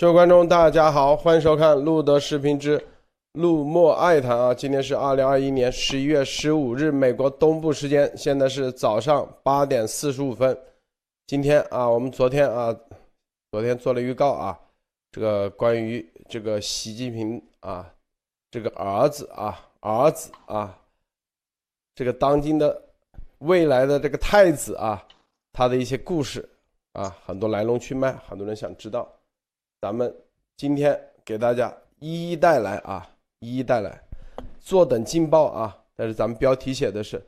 [0.00, 2.80] 各位观众，大家好，欢迎收看路德视频之
[3.32, 4.54] 路莫爱谈啊！
[4.54, 10.56] 今天是二零二一年十一月十五日，美国东部时间，现在是早上八点四十五分。
[11.26, 12.72] 今天啊，我们昨天啊，
[13.50, 14.56] 昨天做了预告啊，
[15.10, 17.92] 这个关于这个习近平啊，
[18.52, 20.78] 这个儿子啊，儿子啊，
[21.96, 22.80] 这个当今的
[23.38, 25.04] 未来的这个太子啊，
[25.52, 26.48] 他的一些故事
[26.92, 29.12] 啊，很多来龙去脉，很多人想知道。
[29.80, 30.12] 咱们
[30.56, 34.02] 今天给大家一一带来啊，一一带来，
[34.60, 35.84] 坐等劲爆啊！
[35.94, 37.24] 但是咱们标题写的是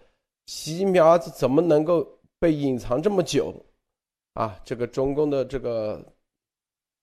[0.47, 2.07] 习近平儿子怎么能够
[2.41, 3.55] 被隐藏这么久
[4.35, 4.59] 啊？
[4.65, 6.05] 这个中共的这个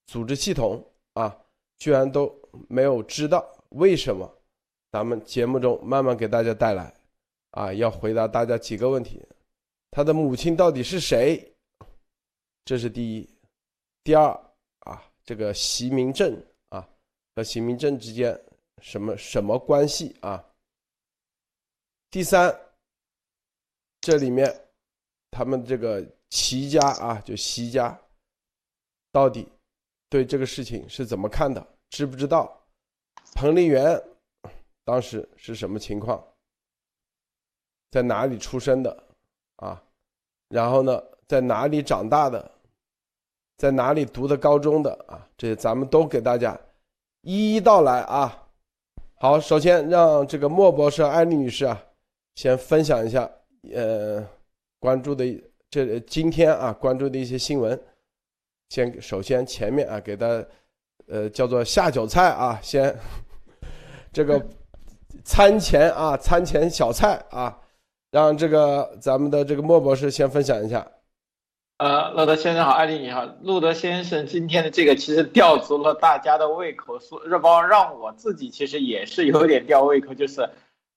[0.07, 1.37] 组织系统啊，
[1.77, 2.33] 居然都
[2.67, 4.29] 没有知道为什么？
[4.91, 6.93] 咱们节目中慢慢给大家带来
[7.51, 9.25] 啊，要回答大家几个问题：
[9.91, 11.53] 他的母亲到底是谁？
[12.65, 13.29] 这是第一，
[14.03, 14.46] 第二。
[15.27, 16.87] 这个习明正啊，
[17.35, 18.41] 和习明正之间
[18.81, 20.41] 什么什么关系啊？
[22.09, 22.57] 第三，
[23.99, 24.49] 这里面
[25.29, 27.99] 他们这个齐家啊，就习家，
[29.11, 29.45] 到底
[30.07, 31.67] 对这个事情是怎么看的？
[31.89, 32.65] 知不知道
[33.35, 34.01] 彭丽媛
[34.85, 36.25] 当时是什么情况？
[37.91, 39.03] 在哪里出生的
[39.57, 39.83] 啊？
[40.47, 42.49] 然后呢，在哪里长大的？
[43.57, 45.27] 在哪里读的高中的啊？
[45.35, 46.57] 这咱们都给大家
[47.21, 48.47] 一一道来啊。
[49.15, 51.83] 好，首先让这个莫博士、艾丽女士啊，
[52.35, 53.27] 先分享一下
[53.73, 54.23] 呃
[54.79, 55.25] 关注的
[55.71, 57.79] 这今天啊关注的一些新闻。
[58.69, 60.27] 先首先前面啊给大
[61.07, 62.95] 呃叫做下酒菜啊，先
[64.13, 64.39] 这个
[65.23, 67.59] 餐前啊餐前小菜啊，
[68.11, 70.85] 让这个咱们的这个莫博士先分享一下。
[71.77, 73.23] 呃，路德先生好，艾丽你好。
[73.43, 80.15] 路德先生今天的这个其实吊足了大家的胃口，说热包让我自己其实也是有点吊胃口。
[80.15, 80.49] 就是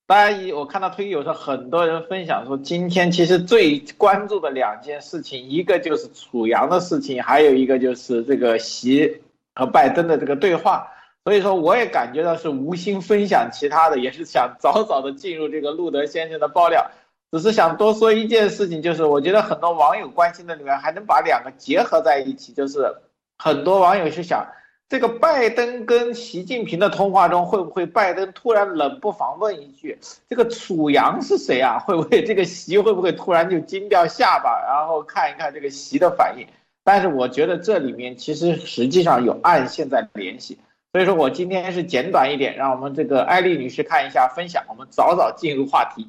[0.06, 9.20] 大家一我看到推有时候很多人分享说，今天其实最关注的两件事情，一个就是楚阳的事情，还有一个就是这个习
[9.54, 10.88] 和拜登的这个对话。
[11.24, 16.90] 所以说我也感觉到是无心分享其他的，也是想早早的进入这个路德先生的爆料。
[17.32, 22.92] 只是想多说一件事情，就是我觉得很多网友关心的里面还能把两个结合在一起，就是
[23.38, 24.44] 很多网友是想，
[24.88, 29.96] 这个拜登跟习近平的通话中，会不会拜登突然冷不防问一句，
[30.28, 31.78] 这个楚阳是谁啊？
[31.86, 36.44] 会不会这个习会不会突然就惊掉下巴，然后看一看这个习的反应？
[36.82, 40.58] 但是我觉得这里面其实实际上有暗线在联系，
[40.90, 46.08] 所以说我今天是简短一点，让我们这个艾丽女士看一下分享，我们早早进入话题。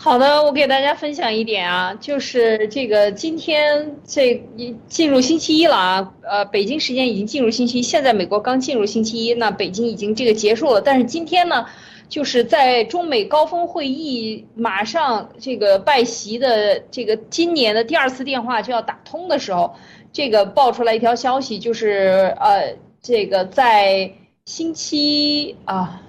[0.00, 4.40] 好的，我给大家分享一点啊，就是这个今天这
[4.86, 10.80] 进入星期一了啊，呃，北京时间已经进入星期一，现在美国刚进入星期一，那北京已经这个结束了。
[10.80, 11.66] 但是今天呢，
[12.08, 19.74] 就是在中美高峰会议马上这个拜习的这个今年的第二次电话就要打通的时候，
[20.12, 24.12] 这个爆出来一条消息，就是呃，这个在
[24.44, 26.00] 星期啊，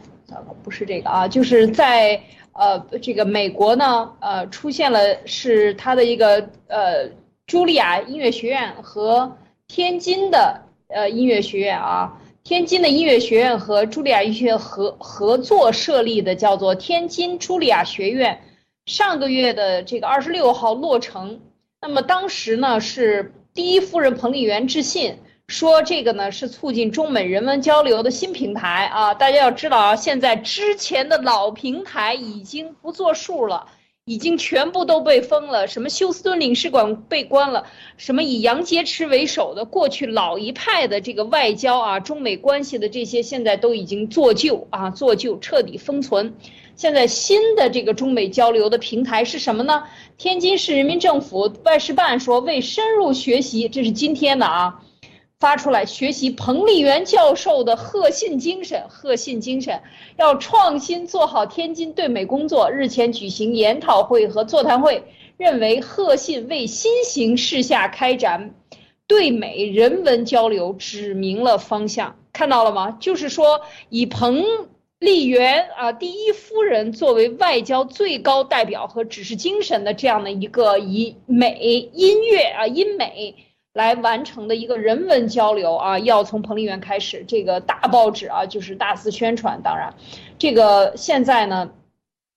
[0.62, 2.22] 不是这个啊，就是在。
[2.60, 7.10] 呃，这个美国呢，呃，出现了是它的一个呃，
[7.48, 9.38] 茱莉亚音乐学院和
[9.70, 18.42] 天津的呃音乐学院啊，天津的音乐学院和茱莉亚音乐学院合合作设立的，叫做天津茱莉亚学院，
[18.86, 21.40] 上个月的这个二十六号落成。
[21.80, 25.20] 那么当时呢，是第一夫人彭丽媛致信。
[25.50, 29.16] 说这个呢是促进中美人文交流的新平台啊！
[29.16, 33.66] 大家要知道啊，现在之前的老平台已经不作数了，
[34.06, 35.66] 已经全部都被封了。
[35.66, 37.66] 什么休斯敦领事馆被关了，
[37.98, 46.36] 什么以杨洁篪为首的过去老一派的这个外交啊，中美关系的这些现在都已经做旧啊，做旧彻底封存。
[46.76, 49.86] 现在新的这个中美交流的平台是什么呢？
[50.20, 54.82] 天津市人民政府外事办说，为深入学习，这是今天的啊。
[55.40, 59.82] 发出来学习彭丽媛教授的贺信精神，贺信精神
[60.18, 62.70] 要创新做好天津对美工作。
[62.70, 65.02] 日前举行研讨会和座谈会，
[65.38, 68.54] 认为贺信为新形势下开展
[69.08, 72.18] 对美人文交流指明了方向。
[72.34, 72.98] 看到了吗？
[73.00, 74.44] 就是说，以彭
[75.00, 83.36] 丽媛啊第一夫人作为外交最高代表和指示精神的这样的一个以美音乐啊音美。
[83.80, 87.24] 来完成的一个人文交流啊，要从彭丽媛开始。
[87.26, 89.62] 这个大报纸啊，就是大肆宣传。
[89.64, 89.94] 当然，
[90.38, 91.70] 这个现在呢，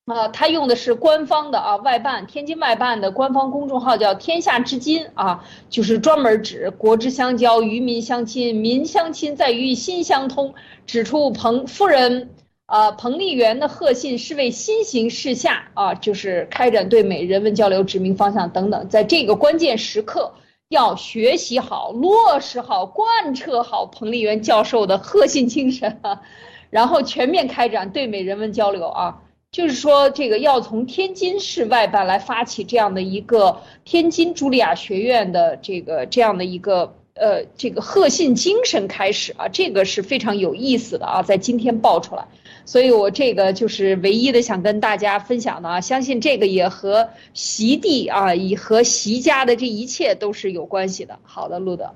[0.06, 10.54] 啊，他用的是官方的啊外办，天津外办的官方公众号叫“天下之金”啊，就是专门指国之相交，与民相亲，民相亲在于心相通，
[10.86, 12.30] 指出彭夫人。
[12.66, 20.32] 呃，彭丽媛的贺信是为新型时下啊，就是开展对美人文交流指明方向等等，在这个关键时刻
[20.72, 26.22] 要学习好、落实好、贯彻好彭丽媛教授的贺信精神啊，
[26.70, 29.20] 然后全面开展对美人文交流啊，
[29.52, 42.26] 就是说这个要从天津市外办来发起这样的一个天津茱莉亚学院的这个这样的一个呃这个贺信精神开始啊，这个是非常有意思的啊，在今天爆出来。
[42.64, 51.18] 所以，我这个就是唯一的想跟大家分享的啊，相信这个也和习地啊，以和习家的这一切都是有关系的。
[51.24, 51.92] 好的，路德，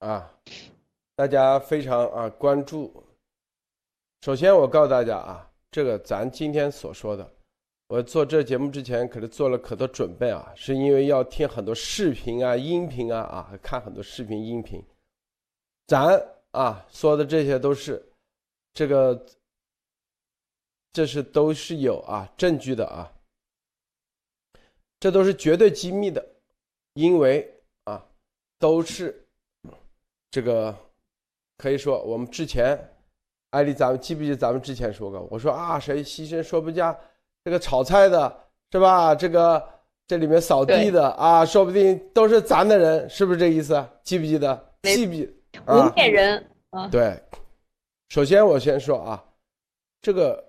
[0.00, 0.30] 啊，
[1.16, 2.92] 大家非常啊关注。
[4.20, 7.26] 首先，我告诉大家啊，这个咱今天所说的，
[7.88, 14.82] 我做这节目之前可是做了可多准备啊，是因为要听很多视频啊、音频啊啊，看很多视频、音频。
[15.86, 18.04] 咱啊说的这些都是
[18.74, 19.24] 这个。
[20.96, 23.12] 这是都是有啊证据的啊，
[24.98, 26.26] 这都是绝对机密的，
[26.94, 27.46] 因为
[27.84, 28.02] 啊
[28.58, 29.14] 都是
[30.30, 30.74] 这个
[31.58, 32.80] 可以说我们之前
[33.50, 35.28] 艾丽，咱们记不记得咱们之前说过？
[35.30, 36.98] 我说啊，谁牺牲说不加
[37.44, 39.14] 这个炒菜的是吧？
[39.14, 39.62] 这个
[40.06, 43.86] 这里面扫地的啊，说不定都是咱的人，是不是这意思？
[44.02, 44.72] 记不记得？
[44.84, 45.12] 记不？
[45.70, 46.88] 无面人啊。
[46.88, 47.22] 对，
[48.08, 49.22] 首先我先说啊，
[50.00, 50.45] 这个。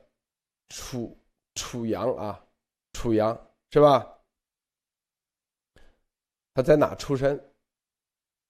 [0.69, 1.17] 楚
[1.55, 2.45] 楚阳啊，
[2.93, 3.37] 楚阳
[3.71, 4.07] 是吧？
[6.53, 7.39] 他在哪出生？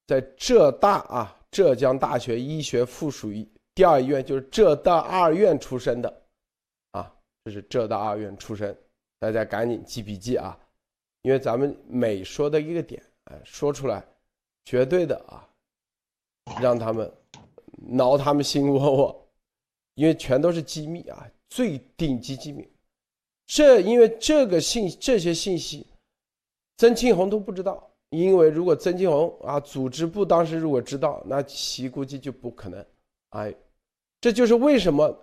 [0.05, 6.21] 在浙大啊，浙江大学医学附属医第二医院，就是浙大二院出生的
[6.91, 7.13] 啊。
[7.43, 8.73] 这是浙大二院出生，
[9.19, 10.57] 大家赶紧记笔记啊，
[11.23, 14.05] 因为咱们每说的一个点，哎，说出来，
[14.63, 15.47] 绝对的啊，
[16.61, 17.11] 让他们
[17.77, 19.29] 挠他们心窝窝，
[19.95, 21.29] 因为全都是机密啊。
[21.49, 22.67] 最顶级机密，
[23.45, 25.88] 这因为这个信这些信息，
[26.77, 27.83] 曾庆红都不知道。
[28.09, 32.85] 因为如果曾庆红啊，组织部当时如果知道，那其估计就不可能。
[33.31, 33.53] 哎，
[34.21, 35.13] 这就是为什么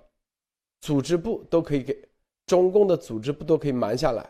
[0.83, 2.07] 组织部都可以给
[2.45, 4.29] 中共的组织部都可以瞒下来，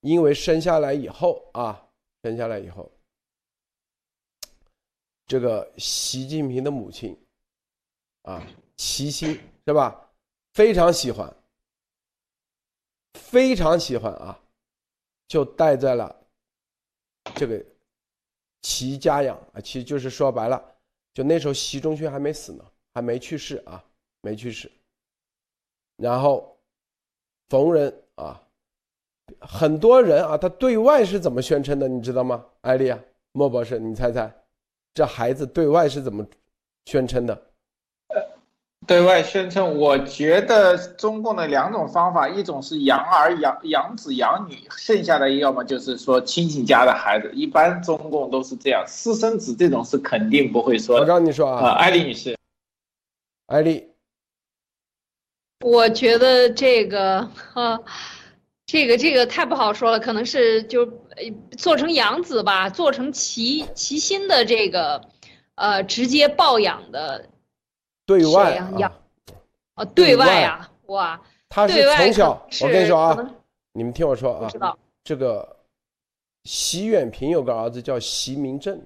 [0.00, 1.80] 因为生下来以后啊，
[2.24, 2.90] 生下来以后，
[5.28, 7.16] 这个习近平的母亲
[8.22, 8.44] 啊，
[8.76, 10.07] 齐心是吧？
[10.58, 11.32] 非常喜欢，
[13.14, 14.36] 非常喜欢啊，
[15.28, 16.12] 就带在了
[17.36, 17.64] 这个
[18.62, 20.60] 齐家养啊，其实就是说白了，
[21.14, 23.84] 就那时候习仲勋还没死呢，还没去世啊，
[24.20, 24.68] 没去世。
[25.96, 26.58] 然后
[27.48, 28.42] 逢人啊，
[29.38, 32.44] 很多人啊，他对外是怎么宣称的，你知道吗？
[32.62, 32.98] 艾丽啊，
[33.30, 34.28] 莫博士，你猜猜，
[34.92, 36.26] 这孩子对外是怎么
[36.86, 37.47] 宣称的？
[38.88, 51.00] 对外宣称，我觉得中共的两种方法，一种是养儿养养子养女，剩下的要么就是说亲戚家的孩子，一般中共都是这样，私生子这种是肯定不会说。
[51.00, 52.34] 我让你说啊，艾丽女士，
[53.48, 53.88] 艾丽，
[55.62, 57.78] 我觉得这个啊，
[58.64, 60.90] 这个这个太不好说了，可能是就
[61.58, 65.02] 做成养子吧，做成齐齐心的这个，
[65.56, 67.26] 呃，直接抱养的。
[68.08, 68.98] 对外啊，
[69.74, 72.30] 哦，对外啊，哇，他是从小，
[72.62, 73.34] 我跟你说啊，
[73.72, 75.56] 你们听我说啊，知道这个
[76.44, 78.80] 习远平有个儿子叫习明正，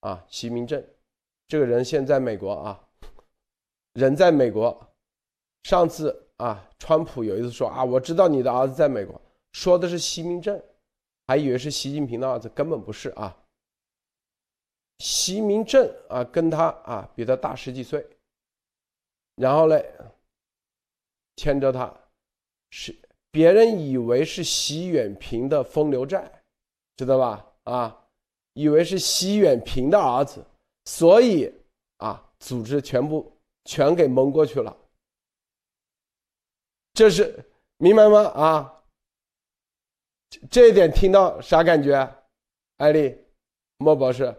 [0.00, 0.84] 啊，习明正，
[1.46, 2.78] 这个人现在美国啊，
[3.94, 4.78] 人在美国。
[5.64, 9.20] 上次啊，川普有一次说啊，我知道你的儿子在美国，
[9.52, 10.62] 说的是习明正，
[11.26, 13.36] 还以为是习近平的儿子，根本不是啊。
[14.98, 18.06] 习明正啊，跟他啊比他大十几岁。
[19.38, 19.88] 然后嘞，
[21.36, 21.94] 牵着他，
[22.70, 22.94] 是
[23.30, 26.42] 别人以为是习远平的风流债，
[26.96, 27.46] 知道吧？
[27.64, 28.08] 啊，
[28.54, 30.44] 以为是习远平的儿子，
[30.86, 31.52] 所以
[31.98, 33.32] 啊，组织全部
[33.64, 34.76] 全给蒙过去了。
[36.94, 37.44] 这是
[37.76, 38.24] 明白吗？
[38.30, 38.82] 啊，
[40.50, 41.94] 这一点听到啥感觉？
[42.78, 43.16] 艾丽，
[43.76, 44.34] 莫博士。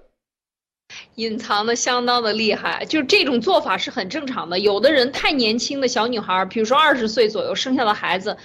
[1.16, 4.60] 隐藏的相当的厉害，就是这种做法是很正常的。
[4.60, 8.38] 有的人太年轻的小女孩，比如说二十岁左右生下的孩子，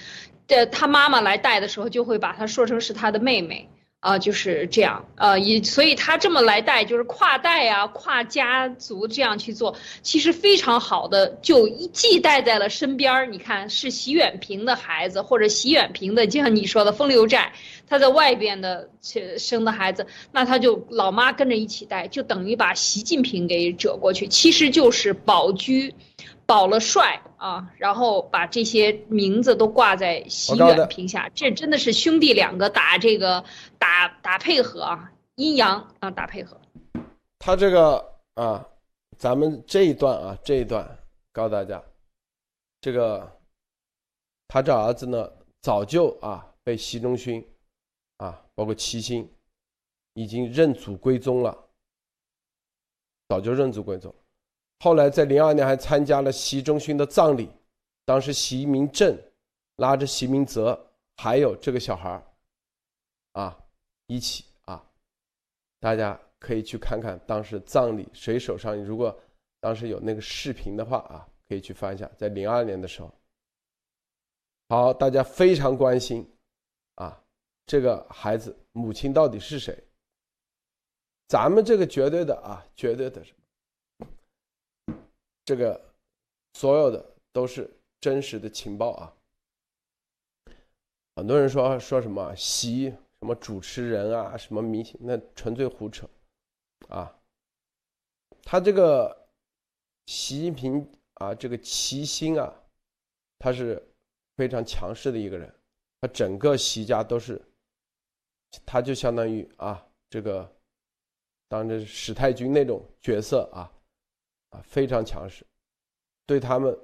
[0.47, 3.69] 的他妈妈来带的时候，就会把她说成是他的妹妹
[4.01, 13.25] 啊，就是这样，呃，以所以他这么来带，就是跨代啊、跨家族这样去做，其实非常好的，就既带在了身边儿。
[13.25, 17.55] 你看，是习远平的孩子，或者习远平的，就像你说的风流债，
[17.87, 18.89] 他在外边的
[19.39, 25.95] 生的孩子，那他就老妈跟着一起带，就等于把习近平给折过去，其实就是保居。
[26.47, 33.43] 保了帅啊，然后把这些名字都挂在习远平下，这真的是兄弟两个打这个
[33.79, 36.61] 打打配合啊，阴阳啊打配合。
[37.39, 38.63] 他这个啊，
[39.17, 40.87] 咱们这一段啊，这一段
[41.33, 41.83] 告诉大家，
[42.83, 43.27] 这个
[44.47, 45.27] 他这儿子呢，
[45.63, 47.43] 早就啊被习仲勋
[48.25, 49.31] 啊，包括齐星，
[50.15, 51.69] 已经认祖归宗了，
[53.29, 54.15] 早就认祖归宗。
[54.81, 57.51] 后来在零二年还参加了习仲勋的葬礼，
[58.07, 59.15] 当时习明正
[59.77, 62.25] 拉着习明泽还有这个小孩
[63.33, 63.59] 啊，
[64.07, 64.83] 一起啊，
[65.79, 69.15] 大家可以去看看当时葬礼谁手上如果
[69.61, 73.13] 当时有那个视频的话啊，可以去翻一下，在零二年的时候。
[74.71, 76.27] 好，大家非常关心，
[77.67, 79.77] 这个孩子母亲到底是谁？
[81.27, 83.35] 咱们这个绝对的啊，绝对的是。
[85.45, 85.79] 这个
[86.55, 89.15] 所有的都是真实的情报啊！
[91.17, 96.09] 很多人说说什么习什么主持人啊，什么明星，那纯粹胡扯
[96.89, 97.15] 啊！
[98.43, 99.27] 他这个
[100.07, 102.55] 习近平啊，这个齐心啊，
[103.39, 103.83] 他是
[104.37, 105.55] 非常强势的一个人，
[106.01, 107.41] 他整个习家都是，
[108.67, 110.51] 他就相当于啊，这个
[111.49, 113.71] 当着史太君那种角色啊。
[114.51, 115.45] 啊，非常强势，
[116.27, 116.79] 对他们，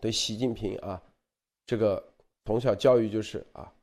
[0.00, 1.02] 对习近平啊，
[1.66, 3.74] 这个从小教育就是啊，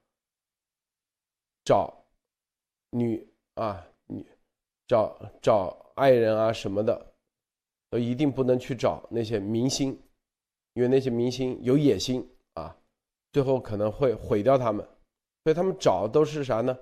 [1.66, 1.94] 找
[2.92, 4.26] 女啊女，
[4.88, 7.14] 找找爱人啊什么的，
[7.90, 9.90] 都一定不能去找那些明星，
[10.72, 12.74] 因为那些明星有野心啊，
[13.34, 14.88] 最后可能会毁掉他们，
[15.44, 16.78] 所以他们找都是啥呢？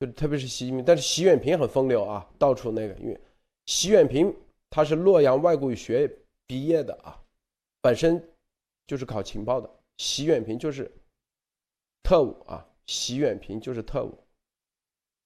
[0.00, 3.20] 就特别是习近平，但是习远平很风流啊，到处那个，因为
[3.66, 4.34] 习远平。
[4.70, 6.12] 他是洛阳外国语学院
[6.48, 7.16] 毕业的啊，
[7.80, 8.20] 本身
[8.88, 9.70] 就是考情报的。
[9.98, 10.90] 习远平就是
[12.02, 14.18] 特务啊，习远平就是特务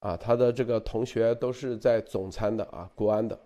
[0.00, 3.40] 啊，他的这个同学都是在总参的啊，国安的。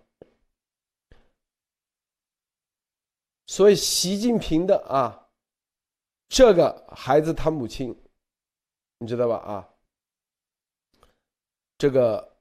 [3.47, 5.29] 所以习近平的啊，
[6.27, 7.97] 这个孩子他母亲，
[9.03, 9.69] 你知道吧啊？
[11.77, 12.35] 这个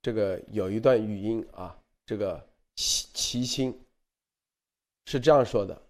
[0.00, 2.40] 这个有一段语音啊，这个。
[2.78, 3.86] 齐齐心
[5.06, 5.80] 是这样说的：“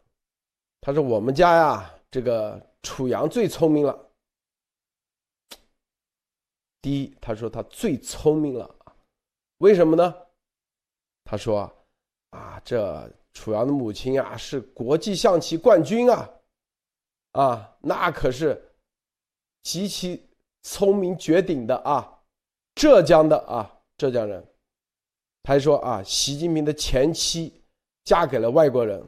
[0.81, 4.09] 他说我们家呀，这个楚阳最聪明了。
[6.81, 8.73] 第一，他说他最聪明了
[9.59, 10.15] 为什么呢？
[11.25, 11.69] 他说
[12.31, 16.31] 啊，这楚阳的母亲啊是国际象棋冠军啊，
[17.33, 18.66] 啊，那可是
[19.67, 20.25] 极其
[20.63, 22.23] 聪明绝顶的啊，
[22.77, 24.41] 浙江的啊，浙江人。”
[25.43, 27.61] 他还说啊，习近平的前妻
[28.05, 29.05] 嫁给了外国人，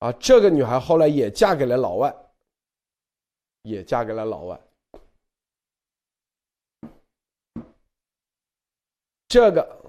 [0.00, 2.12] 啊，这个女孩后来也嫁给了老外，
[3.62, 4.60] 也嫁给了老外。
[9.28, 9.84] 这个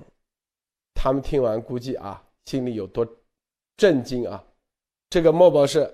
[0.93, 3.07] 他们听完估计啊，心里有多
[3.77, 4.45] 震惊啊！
[5.09, 5.91] 这个莫博士，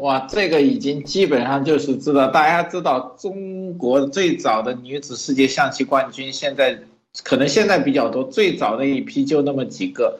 [0.00, 6.78] 哇，这个已经基本上就是知道，大家知道中国最早的女子世界象棋冠军，现在
[7.22, 10.18] 可能现在比较多，最早的一批就那么几个。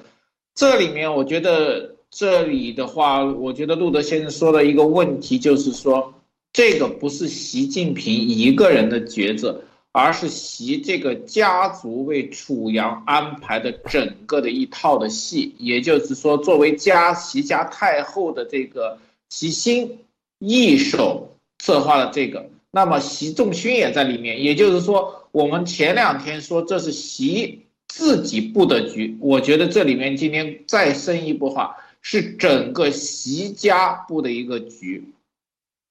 [0.55, 6.13] 这里面我觉得这里的话，我觉得路德先生说的一个问题就是说，
[6.53, 18.99] 这个不是习近平一个人的抉择，而是习这个家族为楚阳安排的整个的一套的戏，也就是说，作为家习家太后的这个。
[19.31, 20.01] 习心
[20.39, 35.05] 一手策划了这个，那么习仲勋也在里面，也就是说，我们前两天说这是习自己布的局，我觉得这里面今天再深一步话，是整个习家布的一个局，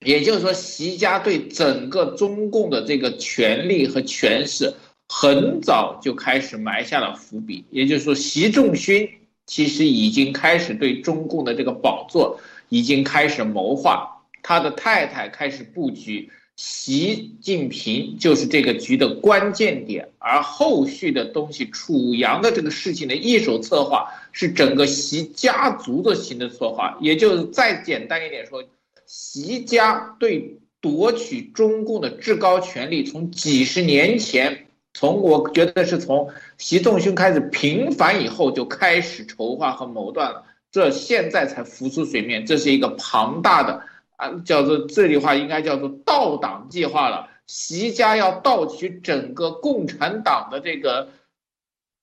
[0.06, 4.74] 也就是说，习家对整个中共的这个权力和权势，
[5.08, 9.10] 很早就开始埋下了伏笔，也就是说，习仲勋
[9.46, 12.40] 其实已经开始对中共的这个宝座。
[12.70, 28.64] 已经开始谋划，他的太太开始布局，习近平就是这个局的关键点，而后续的东西，楚阳的这个事情的一手策划是整个习家族的行的策划，也就是再简单一点说，
[29.06, 43.84] 习家对夺取中共的至高权力，从几十年前，从我觉得是从习仲勋开始平反以后就开始筹划和谋断了，这现在才浮出水面，这是一个庞大的
[44.18, 47.28] 啊，叫做这句话应该叫做盗党计划了。
[47.48, 51.10] 习家要盗取整个共产党的这个。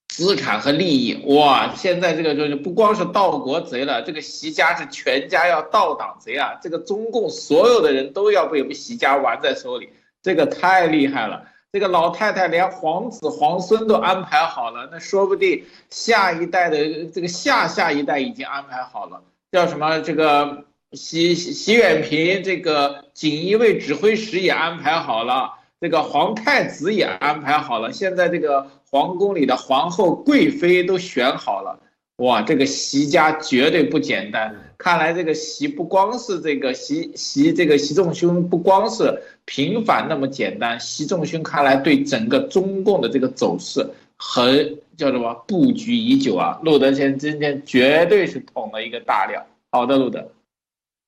[0.09, 1.75] 资产和利益哇！
[1.75, 6.55] 现在这个就是不光是盗国贼了，这个习家是全家要盗党贼啊！
[6.63, 9.91] 这个中共所有的人都要被我们习家玩在手里，
[10.23, 11.47] 这个太厉害了。
[11.77, 19.21] 这个老太太连皇子皇孙都安排好了，那说不定下一代的这个下下一代已经安排好了。
[19.53, 19.99] 叫什么？
[19.99, 25.53] 这个习习远平这个锦衣卫指挥使也安排好了，
[25.83, 27.93] 这个皇太子也安排好了。
[27.93, 28.67] 现在这个。
[28.89, 31.81] 皇宫里的皇后、贵妃都选好了，
[32.19, 34.55] 哇，这个习家绝对不简单。
[34.79, 43.89] 看来这个习不光是这个习习这个习仲勋不光是平反那么简单，习仲勋看来对整个中共的这个走势
[44.19, 46.61] 很叫什么布局已久啊。
[46.63, 49.47] 路德先今天绝对是捅了一个大料。
[49.71, 50.29] 好的，路德，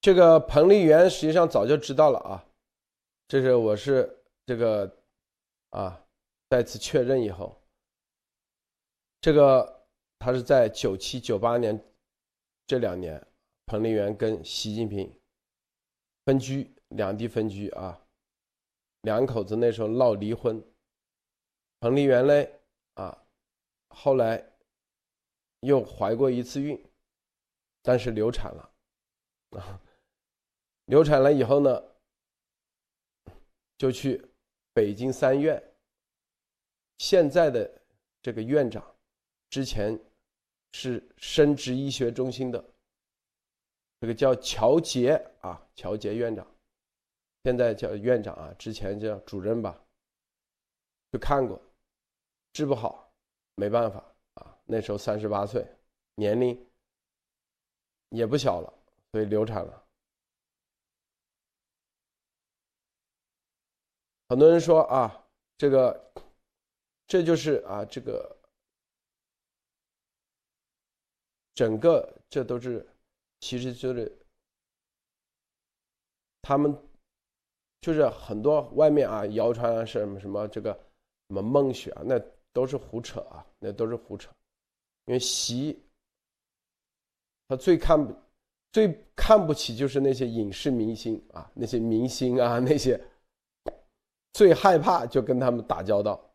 [0.01, 2.45] 这个彭丽媛实际上早就知道了啊，
[3.27, 4.09] 这是我是
[4.47, 4.91] 这个
[5.71, 6.01] 啊
[6.51, 7.61] 再次确认以后。
[9.21, 9.83] 这个
[10.19, 11.79] 他是在九七九八年
[12.67, 13.21] 这两年，
[13.67, 15.11] 彭丽媛跟习近平
[16.25, 17.99] 分居，两地分居啊，
[19.09, 20.63] 两口子那时候闹离婚。
[21.81, 22.61] 彭丽媛嘞
[22.95, 23.25] 啊，
[23.89, 24.45] 后来
[25.61, 26.79] 又怀过一次孕，
[27.81, 28.71] 但是流产了
[29.51, 29.81] 啊，
[30.85, 31.83] 流产了以后呢，
[33.79, 34.23] 就去
[34.75, 35.63] 北京三院，
[36.99, 37.81] 现在的
[38.21, 38.85] 这个院长。
[39.49, 39.99] 之前
[40.73, 42.63] 是生殖医学中心的，
[44.01, 46.47] 这个叫乔杰啊，乔杰院长，
[47.45, 49.81] 现在叫院长啊，之前叫主任吧。
[51.13, 51.61] 去看过，
[52.53, 53.13] 治不好，
[53.55, 54.59] 没办法啊。
[54.67, 55.67] 那时候三十八岁，
[56.17, 56.71] 年龄
[58.11, 58.73] 也不小了，
[59.13, 59.87] 所以流产了。
[64.29, 66.13] 很多人说啊，这个
[67.07, 68.37] 这就是啊，这个。
[71.55, 72.89] 整个这都是，
[73.41, 74.17] 其实就是
[76.41, 76.88] 他们
[77.81, 80.73] 就是很多外面啊谣传啊什么什么这个
[81.29, 82.19] 什么孟雪啊，那
[82.53, 84.31] 都是胡扯啊，那都是胡扯。
[85.07, 85.83] 因为习
[87.49, 88.15] 他最看不
[88.73, 93.01] 最看不起就是那些影视明星啊，那些明星啊那些
[94.33, 96.35] 最害怕就跟他们打交道，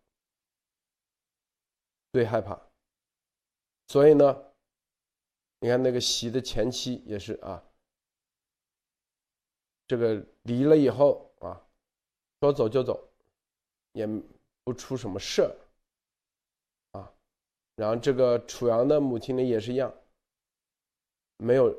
[2.11, 2.59] 最害怕。
[3.87, 4.49] 所以呢。
[5.59, 7.63] 你看那个习的前妻也是啊，
[9.87, 11.61] 这个离了以后啊，
[12.39, 13.07] 说走就走，
[13.91, 14.07] 也
[14.63, 15.55] 不出什么事儿
[16.91, 17.13] 啊。
[17.75, 19.93] 然后这个楚阳的母亲呢也是一样，
[21.37, 21.75] 没有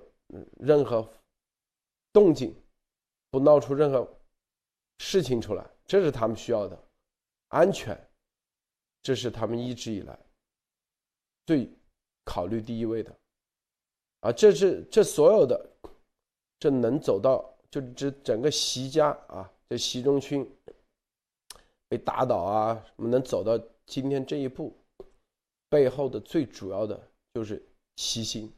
[0.58, 1.08] 任何
[2.12, 2.54] 动静，
[3.30, 4.08] 不闹出任何
[4.98, 6.78] 事情出来，这是他们需要的
[7.48, 7.98] 安全，
[9.02, 10.18] 这是他们一直以来
[11.46, 11.70] 最
[12.24, 13.16] 考虑第一位的。
[14.20, 15.70] 啊，这是这所有的，
[16.58, 20.48] 这能走到就这整个习家啊，这习仲勋
[21.88, 24.76] 被打倒啊，什么能走到今天这一步，
[25.68, 27.00] 背后的最主要的
[27.32, 27.62] 就是
[27.96, 28.52] 习心，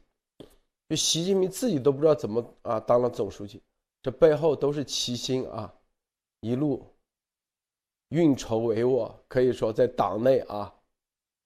[0.89, 3.61] 就习近平自己都不知道怎么啊当了总书记，
[4.01, 5.73] 这背后都是齐心啊，
[6.41, 6.85] 一路
[8.09, 10.73] 运筹帷幄，可以说在党内啊，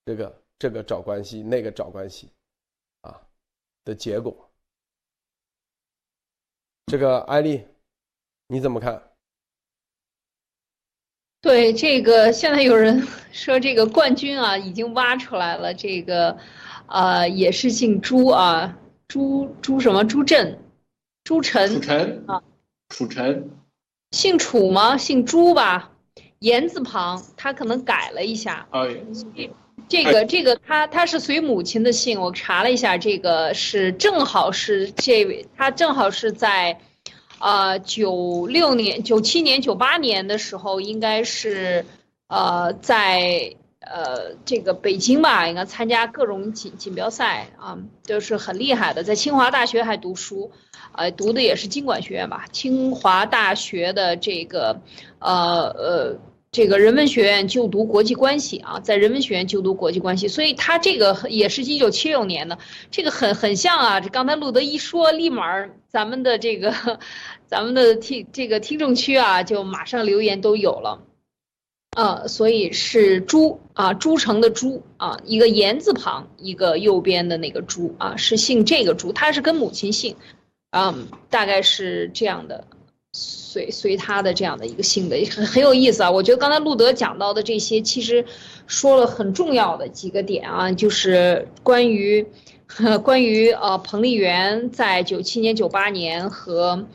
[0.05, 2.29] 这个这个找关系，那个找关系。
[3.01, 3.19] 啊
[3.83, 4.47] 的结果，
[6.85, 7.65] 这个艾丽，
[8.45, 9.10] 你怎么看？
[11.41, 15.73] 对这个，现在有人 说这个冠军啊，已经挖出来了。
[15.73, 16.37] 这个，
[16.87, 18.77] 呃，也是姓朱啊，
[19.07, 20.03] 朱朱什么？
[20.05, 20.59] 朱振，
[21.23, 22.41] 朱晨，楚晨啊，
[22.89, 23.49] 楚晨，
[24.11, 24.97] 姓楚吗？
[24.97, 25.91] 姓朱吧，
[26.39, 28.67] 言字旁，他可能改了一下。
[28.71, 28.95] 哎。
[29.89, 36.79] 这个这个他他是随母亲的姓，我查了一下，这个是正好是这位，他正好是在，
[37.41, 41.85] 呃九六年、九七年、九八年的时候，应该是，
[42.27, 47.77] 呃在呃这个北京吧，应该参加各种锦锦标赛啊，
[48.07, 50.51] 都是很厉害的，在清华大学还读书，
[50.93, 54.79] 呃读的也是经管学院吧，清华大学的这个，
[55.19, 56.19] 呃呃
[56.51, 62.57] 这个人文学院就读国际关系啊，在人文学院就读国际关系，所以他这个也是一九七六年的，
[62.91, 63.99] 这个很很像啊。
[64.01, 66.99] 这刚才路德一说，立马咱们的这个
[67.51, 71.03] 咱们的听这个听众区啊，就马上留言都有了。
[71.97, 80.15] 呃，所以是朱啊，朱城的朱啊，一个言字旁，一个右边的那个朱啊，是姓这个朱，他是跟母亲姓，
[80.69, 82.63] 嗯，大概是这样的，
[83.11, 86.09] 随随他的这样的一个姓的，很很有意思啊。
[86.09, 88.23] 我觉得刚才路德讲到的这些，其实
[88.65, 92.25] 说了很重要的几个点啊，就是关于
[93.03, 96.87] 关于呃彭丽媛在九七年、九八年和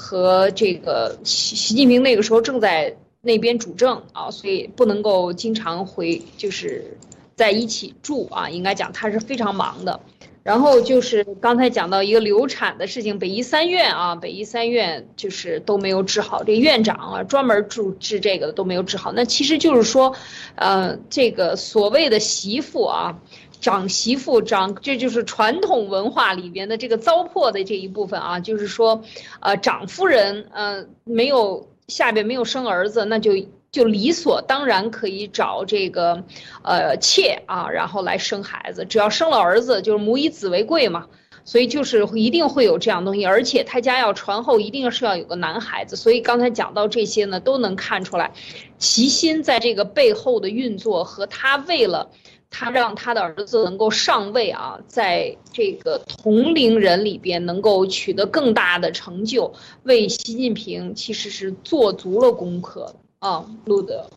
[0.00, 2.96] 和这个习习近平那个时候正在。
[3.20, 6.96] 那边主政啊，所以不能够经常回，就是
[7.34, 8.48] 在一起住啊。
[8.48, 10.00] 应该讲他是非常忙的。
[10.44, 16.44] 然后就是刚才讲到一个流产的事情，北医三院啊，北医三院就是都没有治好。
[16.44, 19.12] 这院长啊，专门治治这个的都没有治好。
[19.12, 20.14] 那其实就是说，
[20.54, 23.18] 呃，这个所谓的媳妇啊，
[23.60, 29.02] 长媳妇长，这就是传统文化里边的这个糟粕的这一部分啊，就是说，
[29.40, 31.68] 呃，长夫人呃没有。
[31.88, 33.32] 下边没有生儿子，那就
[33.72, 36.22] 就理所当然可以找这个，
[36.62, 38.84] 呃妾啊，然后来生孩子。
[38.84, 41.06] 只要生了儿子，就是母以子为贵嘛。
[41.46, 45.96] 所以就是一定会有这样东西，而且他家要传后，一定是要有个男孩子。
[45.96, 48.32] 所以刚才讲到这些呢，都能看出来，
[48.76, 52.10] 齐心在这个背后的运作和他为了。
[52.50, 59.52] 他让他的儿子能够上位啊，在这个同龄人里边能够取得更大的成就，
[59.84, 64.10] 为习近平其实是做足了功课啊，路德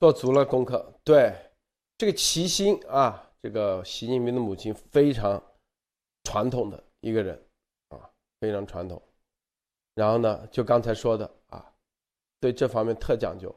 [0.00, 0.92] 做足了功课。
[1.04, 1.32] 对，
[1.96, 5.40] 这个齐心啊，这个习近平的母亲非常
[6.24, 7.40] 传统的一个人
[7.90, 8.00] 啊，
[8.40, 9.00] 非常传统。
[9.94, 11.64] 然后呢，就刚才说的啊，
[12.40, 13.54] 对这方面特讲究。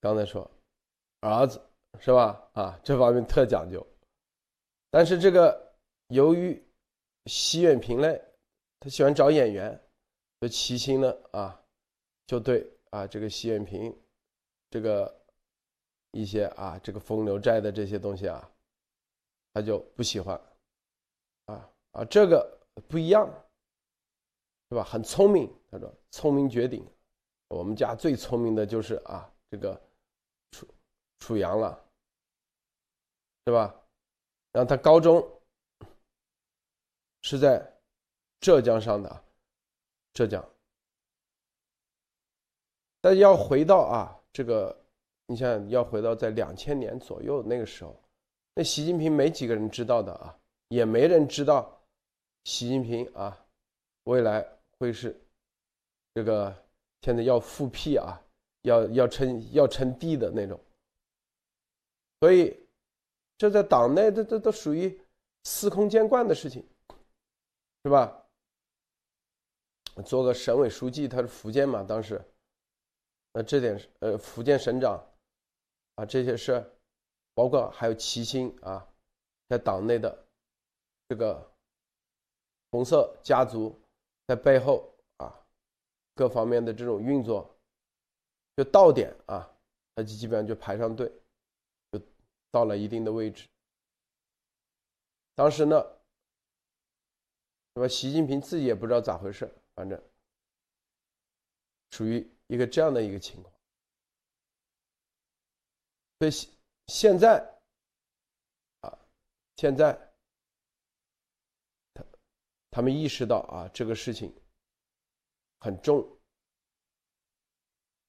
[0.00, 0.48] 刚才说
[1.20, 1.60] 儿子。
[2.00, 2.50] 是吧？
[2.52, 3.86] 啊，这方面特讲究，
[4.90, 5.74] 但是这个
[6.08, 6.62] 由于
[7.26, 8.16] 习远平呢，
[8.80, 9.70] 他喜欢找演员，
[10.38, 11.60] 所以齐心呢啊，
[12.26, 13.94] 就对啊这个习远平
[14.70, 15.14] 这个
[16.12, 18.50] 一些啊这个风流债的这些东西啊，
[19.52, 20.40] 他就不喜欢，
[21.46, 22.58] 啊啊这个
[22.88, 23.28] 不一样，
[24.70, 24.84] 是吧？
[24.84, 26.86] 很聪明，他说聪明绝顶，
[27.48, 29.78] 我们家最聪明的就是啊这个
[30.52, 30.66] 楚
[31.18, 31.84] 楚阳了。
[33.48, 33.74] 对吧？
[34.52, 35.26] 然后他高中
[37.22, 37.66] 是在
[38.40, 39.24] 浙江上的，
[40.12, 40.46] 浙江。
[43.00, 44.84] 但要回到啊，这个
[45.28, 47.98] 你像要回到在两千年左右那个时候，
[48.52, 51.82] 那习近平没几个人知道的啊，也没人知道
[52.44, 53.46] 习近平啊
[54.04, 54.46] 未来
[54.78, 55.18] 会是
[56.12, 56.54] 这个
[57.00, 58.20] 现在要复辟啊，
[58.60, 60.60] 要要称要称帝的那种，
[62.20, 62.54] 所以。
[63.38, 65.00] 这在党内，这这都属于
[65.44, 66.66] 司空见惯的事情，
[67.84, 68.26] 是吧？
[70.04, 72.20] 做个省委书记，他是福建嘛，当时，
[73.32, 75.04] 那这点呃，福建省长，
[75.94, 76.64] 啊，这些事，
[77.34, 78.86] 包括还有齐心啊，
[79.48, 80.26] 在党内的
[81.08, 81.50] 这个
[82.70, 83.76] 红色家族
[84.26, 85.32] 在背后啊，
[86.14, 87.48] 各方面的这种运作，
[88.56, 89.48] 就到点啊，
[89.94, 91.12] 他就基本上就排上队。
[92.58, 93.46] 到了一定的位置，
[95.36, 95.76] 当时呢，
[97.74, 97.88] 那么？
[97.88, 99.96] 习近平自己也不知道咋回事，反正
[101.92, 103.54] 属于一个这样的一个情况。
[106.18, 106.50] 所以现
[106.88, 107.38] 现在
[108.80, 108.98] 啊，
[109.54, 109.96] 现在
[111.94, 112.04] 他
[112.72, 114.34] 他们意识到啊，这个事情
[115.60, 116.04] 很重，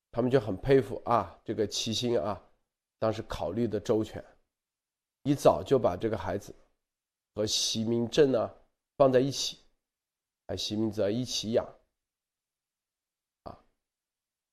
[0.09, 2.43] 他们就很佩服啊，这个齐心啊。
[3.01, 4.21] 当时考虑的周全，
[5.23, 6.53] 一早就把这个孩子
[7.35, 8.49] 和习明正呢
[8.97, 9.59] 放在一起，
[10.47, 11.65] 哎，习明泽一起养，
[13.43, 13.57] 啊，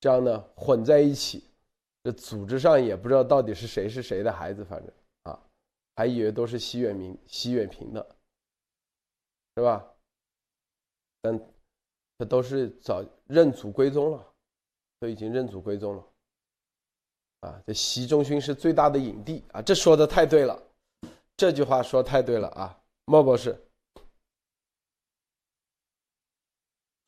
[0.00, 1.44] 这样呢混在一起，
[2.02, 5.40] 这组织上也不知道到底是谁是谁的孩子，反正啊，
[5.94, 8.16] 还以为都是习远明、习远平的，
[9.56, 9.94] 是吧？
[11.22, 11.38] 但
[12.18, 14.32] 这都是早认祖归宗了，
[15.00, 16.06] 都已经认祖归宗了。
[17.46, 19.62] 啊，这习仲勋是最大的影帝啊！
[19.62, 20.60] 这说的太对了，
[21.36, 23.56] 这句话说太对了啊，莫博士。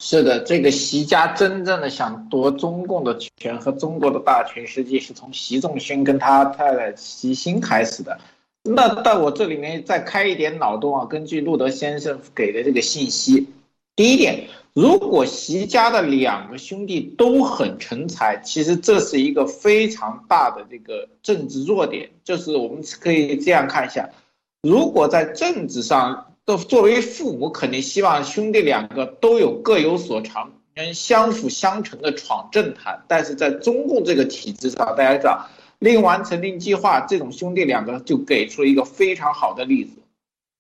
[0.01, 8.17] 是的，这个习家真正的想夺中共的权和中国的大权，实际是从习仲勋跟他太太习心开始的。
[8.63, 13.49] 那到我这里面再开一点脑洞啊，根据路德先生给的这个信息，
[13.99, 22.09] 第一点，如果习家的两个兄弟都很成才，其实这是一个非常大的这个政治弱点。
[22.23, 24.09] 就是我们可以这样看一下，
[24.63, 33.03] 如果在政治上，都作为父母肯定希望兄弟两个都有各有所长，能相辅相成的闯政坛。
[33.09, 35.45] 但是在中共这个体制上，大家知道。
[35.81, 39.97] 令完成令计划，这种兄弟两个就给出了一个非常好的例子。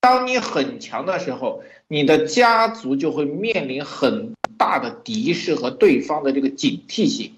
[0.00, 7.34] 当你很强的时候，你的家族就会面临很大的敌视和对方的这个警惕性。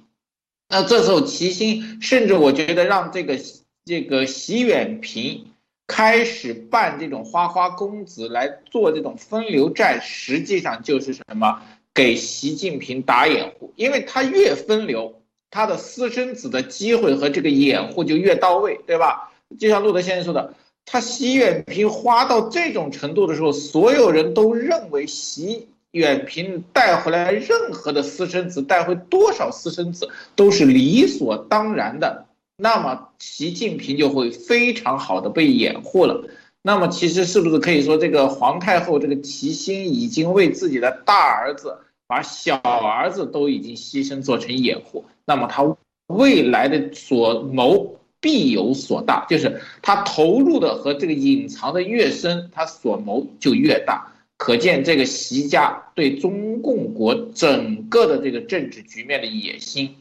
[0.68, 3.38] 那这时候，齐心甚至我觉得让这个
[3.84, 5.46] 这个习远平
[5.86, 11.62] 开始办这种花花公子来做这种分流战，实际上就是什么？
[11.92, 15.16] 给习近平打掩护，因为他越分流。
[15.52, 19.32] 他的私生子的机会和这个掩护就越到位，对吧？
[19.58, 20.54] 就像路德先生说的，
[20.92, 32.26] 他习远平花到这种程度的时候，所有人都认为习远平带回来任何的私生子，带回多少私生子都是理所当然的，
[32.56, 36.24] 那么习近平就会非常好的被掩护了。
[36.62, 41.78] 那么其实是不是可以说，这个皇太后这个齐心已经为自己的大儿子？
[42.08, 45.76] 把小儿子都已经牺牲做成掩护，那么他
[46.08, 54.12] 未来的所谋必有所大，就是他投入的和这个隐藏的越深，他所谋就越大。
[54.36, 59.96] 可见这个习家对中共国整个的这个政治局面的野心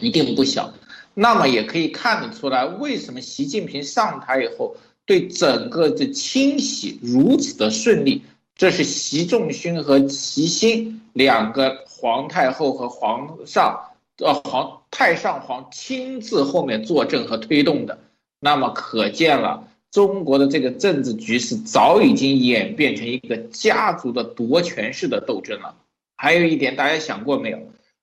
[0.00, 0.72] 一定不小。
[1.14, 8.22] 那么也可以看得出来，为什么习近平上台以后对整个的清洗如此的顺利。
[8.54, 13.78] 这是习仲勋和齐心两个皇太后和皇上，
[14.18, 17.98] 呃，皇太上皇亲自后面坐镇和推动的，
[18.40, 25.74] 那么可见了中国的这个政治局势早已经演变成一个家族的夺权式的斗争了。
[26.16, 27.58] 还有一点，大家想过没有？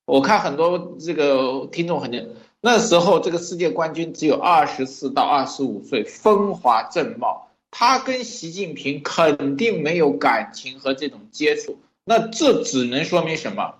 [0.06, 2.28] 我看很多这个听众很年，
[2.62, 7.48] 那时候这个世界冠军只有二十四到二十五岁，风华正茂。
[7.72, 13.74] 他跟习近平肯定没有感情和这种接触，那这只能说明什么？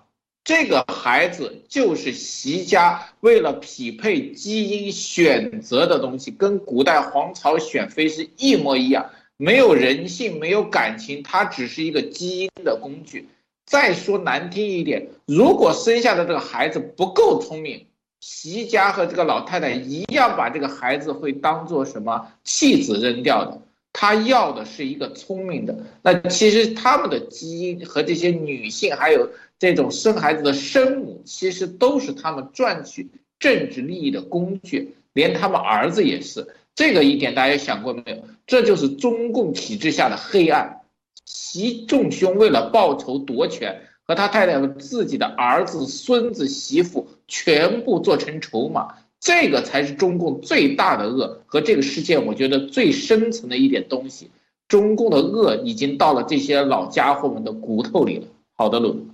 [0.44, 13.26] 这个孩子就是习家为了匹配基因选择的东西，跟古代皇朝选妃是一模一样，没有人性，没有感情，他只是一个基因的工具。
[13.64, 17.86] 再说难听一点，如果生下的这个孩子不够聪明，
[18.20, 23.62] 习家和这个老太太一样把这个孩子会当做什么弃子扔掉的。
[23.96, 36.46] 他要的是一个聪明的，那其实他们的基因和这些女性，还有这种生孩子的生母，其实都是他们赚取政治利益的工具，连他们儿子也是。
[36.74, 38.24] 这个一点大家想过没有？
[38.46, 40.80] 这就是中共体制下的黑暗。
[41.24, 48.96] 习仲勋为了报仇夺权，和他太太的自己的儿子、孙子、媳妇全部做成筹码。
[49.20, 54.30] 这个才是中共最大的恶和这个事件，我觉得最深层的一点东西，
[54.68, 58.26] 中共的恶已经到了这些老家伙们的骨头里了。
[58.52, 59.06] 好的，鲁。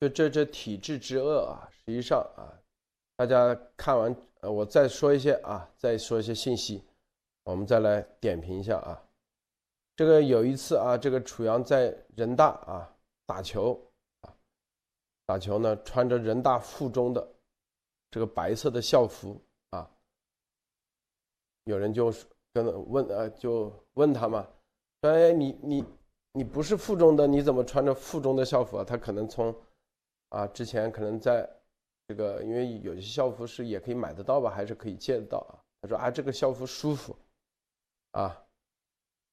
[0.00, 2.52] 就这这体制之恶啊，实际上啊，
[3.16, 6.82] 大家看完，呃，我再说一些啊，再说一些信息，
[7.44, 9.02] 我们再来点评一下啊。
[9.96, 13.80] 这个有一次啊，这个楚阳在人大啊打球
[14.20, 14.34] 啊，
[15.24, 17.26] 打球呢，穿着人大附中的。
[18.08, 19.38] 这个白色的校服
[19.70, 19.90] 啊，
[21.64, 22.10] 有人就
[22.52, 24.46] 跟问呃，就问他嘛，
[25.02, 25.84] 说哎，你你
[26.32, 28.84] 你不是附中的，你怎么穿着附中的校服啊？
[28.84, 29.54] 他可能从
[30.28, 31.48] 啊之前可能在
[32.08, 35.58] 这个，因为有些校服是也可以买得到吧，还是可以借得到啊？
[35.82, 37.16] 他说啊，这个校服舒服
[38.12, 38.44] 啊，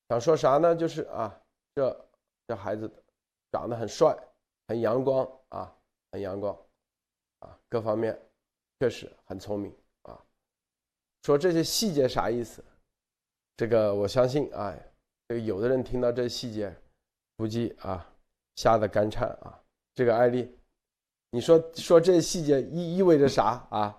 [0.09, 0.75] 想说啥呢？
[0.75, 1.41] 就是啊，
[1.75, 2.09] 这
[2.47, 2.91] 这孩子
[3.51, 4.17] 长得很帅，
[4.67, 5.75] 很阳光啊，
[6.11, 6.57] 很阳光
[7.39, 8.19] 啊，各方面。
[8.79, 10.19] 确实很聪明啊！
[11.21, 12.61] 说这些细节啥意思？
[13.55, 14.75] 这个我相信啊，
[15.29, 16.75] 这个有的人听到这细节，
[17.37, 18.05] 估计啊
[18.57, 19.57] 吓得肝颤啊。
[19.95, 20.53] 这个案例，
[21.33, 23.95] 你说说这细节意意味着啥啊？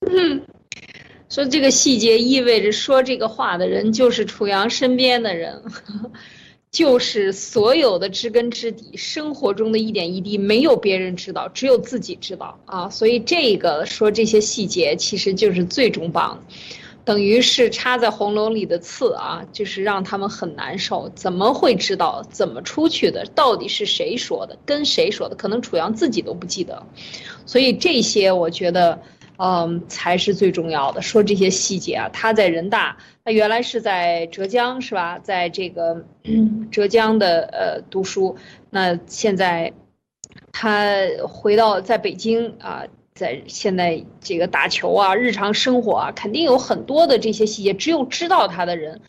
[1.30, 5.62] 说这个细节意味着说这个话的人就是楚阳身边的人。
[6.70, 12.88] 就是所有的知根知底，生活中的一点一滴，没有别人知道，只有自己知道啊！
[12.88, 16.42] 所以这个说这些细节，其实就是最终榜，
[17.04, 21.08] 等于是插在喉咙里的刺啊，就是让他们很难受。
[21.14, 23.24] 怎么会知道怎么出去的？
[23.34, 24.56] 到底是谁说的？
[24.64, 25.34] 跟谁说的？
[25.34, 26.82] 可能楚阳自己都不记得。
[27.46, 29.00] 所以这些，我觉得。
[29.38, 31.02] 嗯，才是最重要的。
[31.02, 35.18] 说这些细节啊，他在人大，他原来是在浙江是吧？
[35.18, 36.04] 在这个
[36.70, 38.36] 浙江的呃读书，
[38.70, 39.72] 那现在
[40.52, 40.86] 他
[41.26, 49.00] 回到在北京啊，在现在这个打球啊，日常生活啊，肯定有很多的这些细节，只有知道他的人。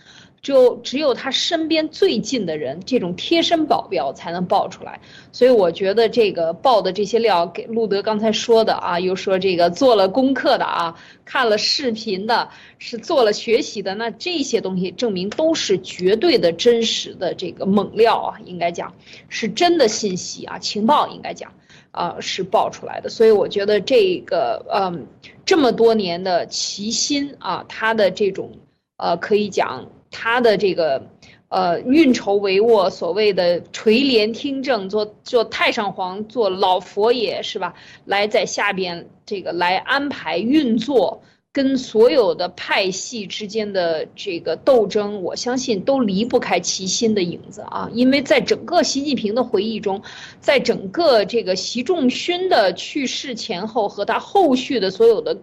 [0.42, 5.00] 就只有他身边最近的人，这种贴身保镖才能爆出来。
[5.32, 18.94] 所以我觉得这个爆的这些料，给路德刚才说的啊，又说这个做了功课的啊，看了视频的，是做了学习的，那这些东西证明都是绝对的真实的这个猛料啊，应该讲
[19.30, 21.54] 是真的信息啊，情报应该讲
[21.94, 23.10] 啊是爆出来的。
[23.10, 25.08] 所以我觉得这个嗯，
[25.46, 28.52] 这么多年的齐心啊，他的这种
[28.98, 29.88] 呃，可以讲。
[30.16, 31.08] 他的这个，
[31.50, 37.74] 呃，运筹帷幄，所谓的垂帘听政，做做太上皇，做老佛爷是吧？
[38.06, 47.88] 来在下边这个来安排运作，跟所有的派系之间的这个斗争，我相信都离不开齐心的影子啊！
[47.94, 50.02] 因为在整个习近平的回忆中，
[50.42, 55.38] 在整个这个习仲勋的去世前后和他后续的所有的。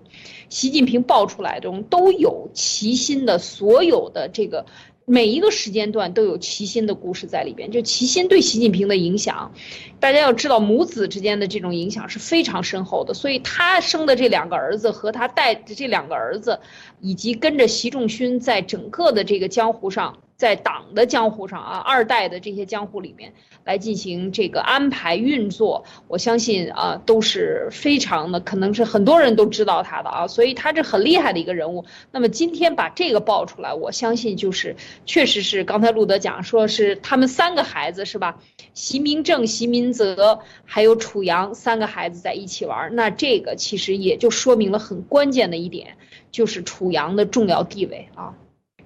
[0.48, 4.66] 习近平爆出来中都有齐心的，所有的这个
[5.10, 7.72] 每一个时间段都有齐心的故事在里边。
[7.72, 9.52] 就齐心对习近平的影响，
[9.98, 13.12] 大家要知道母子之间的这种影响是非常深厚的。
[13.12, 16.60] 所以他生的这两个儿子和他带的这两个儿子，
[17.00, 20.16] 以及跟着习仲勋在整个的这个江湖上。
[20.40, 31.84] 在党的江湖上啊，二代的这些江湖里面来进行这个安排运作，我相信啊都是非常的，可能是很多人都知道他的啊，所以他是很厉害的一个人物。
[32.10, 38.38] 那么今天把这个爆出来，我相信就是确实是刚才路德讲说是他们三个孩子是吧？
[38.72, 45.98] 习明正、习明泽还有楚阳三个孩子在一起玩，那这个其实也就说明了很关键的一点，
[46.30, 48.32] 就是楚阳的重要地位啊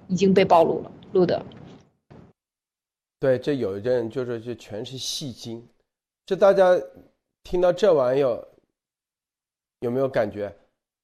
[0.08, 0.92] 已经被暴露了。
[1.12, 1.40] 录的，
[3.20, 5.64] 对，这有一阵就是就全是戏精，
[6.26, 6.76] 这大家
[7.44, 8.48] 听到这玩意儿
[9.78, 10.52] 有没有感觉？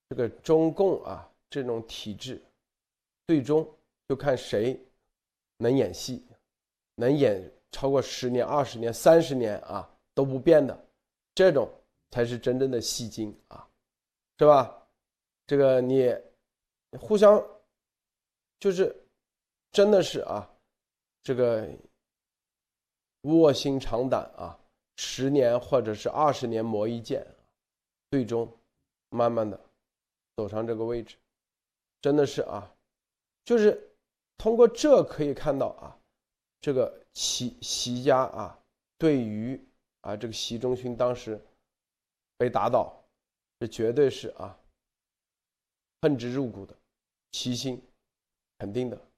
[0.08, 2.42] 这个中共啊，这种体制，
[3.28, 3.64] 最终
[4.08, 4.76] 就看谁
[5.58, 6.26] 能演戏，
[6.96, 10.76] 能演超过十年、二十年、三十年啊都不变的，
[11.36, 11.70] 这种
[12.10, 13.64] 才是真正的戏精啊，
[14.40, 14.76] 是吧？
[15.46, 16.12] 这个你
[16.98, 17.40] 互相
[18.60, 18.94] 就是。
[19.72, 20.50] 真的是啊，
[21.22, 21.70] 这个
[23.20, 24.58] 卧薪尝胆啊，
[24.96, 27.24] 十年或者是二十年磨一剑，
[28.10, 28.52] 最终
[29.10, 29.60] 慢慢的
[30.34, 31.16] 走上这个位置，
[32.02, 32.74] 真的是啊，
[33.44, 33.80] 就是
[34.36, 35.96] 通过这可以看到啊，
[36.60, 38.58] 这个习习家啊，
[38.98, 39.64] 对于
[40.00, 41.40] 啊这个习仲勋当时
[42.36, 43.00] 被打倒，
[43.60, 44.58] 这绝对是啊
[46.02, 46.76] 恨之入骨的，
[47.30, 47.80] 齐心
[48.60, 49.08] 肯定的。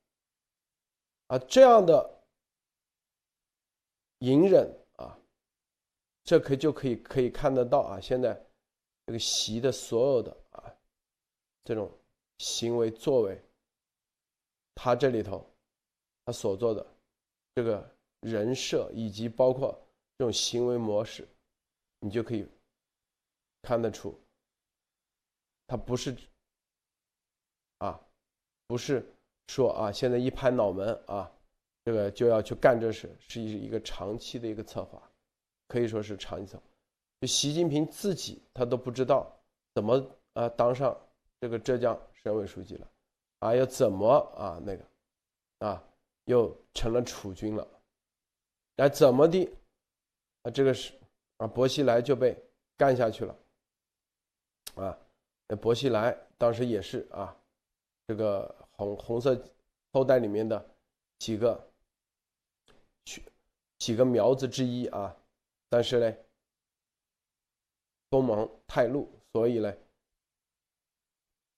[1.26, 2.22] 啊，这样的
[4.18, 5.18] 隐忍啊，
[6.22, 8.00] 这可就可以可以看得到啊。
[8.00, 8.40] 现在
[9.04, 10.72] 这个习的所有的啊
[11.64, 11.90] 这种
[12.38, 13.42] 行为作为，
[14.76, 15.44] 他这里头
[16.24, 16.86] 他所做的
[17.56, 19.72] 这个人设以及包括
[20.18, 21.26] 这种行为模式，
[21.98, 22.46] 你就可以
[23.62, 24.16] 看得出，
[25.66, 26.16] 他不是
[27.78, 28.00] 啊，
[28.68, 29.11] 不是。
[29.48, 31.30] 说啊，现在一拍脑门啊，
[31.84, 35.02] 这个就要去干这事，是一一个长期的一个策划，
[35.68, 36.64] 可以说是长期策划。
[37.20, 39.30] 就习近平自己他都不知道
[39.74, 40.02] 怎么
[40.32, 40.96] 啊当上
[41.40, 42.90] 这个浙江省委书记了，
[43.40, 44.84] 啊要怎么啊那个
[45.58, 45.84] 啊
[46.24, 47.66] 又成了储君了，
[48.76, 49.48] 那怎么的
[50.42, 50.94] 啊这个是
[51.36, 52.34] 啊薄熙来就被
[52.76, 53.36] 干下去了，
[54.76, 54.98] 啊
[55.60, 57.36] 薄熙来当时也是啊
[58.06, 58.61] 这个。
[58.72, 59.40] 红红色
[59.92, 60.74] 后代里面的
[61.18, 61.72] 几个
[63.04, 63.22] 几
[63.78, 65.16] 几个苗子之一啊，
[65.68, 66.16] 但是呢，
[68.10, 69.74] 锋芒太露，所以呢，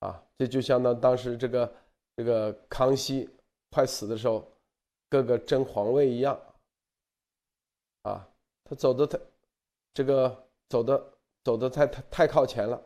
[0.01, 1.75] 啊，这就相当当时这个
[2.17, 3.29] 这个康熙
[3.71, 4.51] 快死的时候，
[5.09, 6.39] 各个争皇位一样，
[8.03, 8.29] 啊，
[8.65, 9.19] 他走的太
[9.93, 12.83] 这个走的走的太太太靠前了，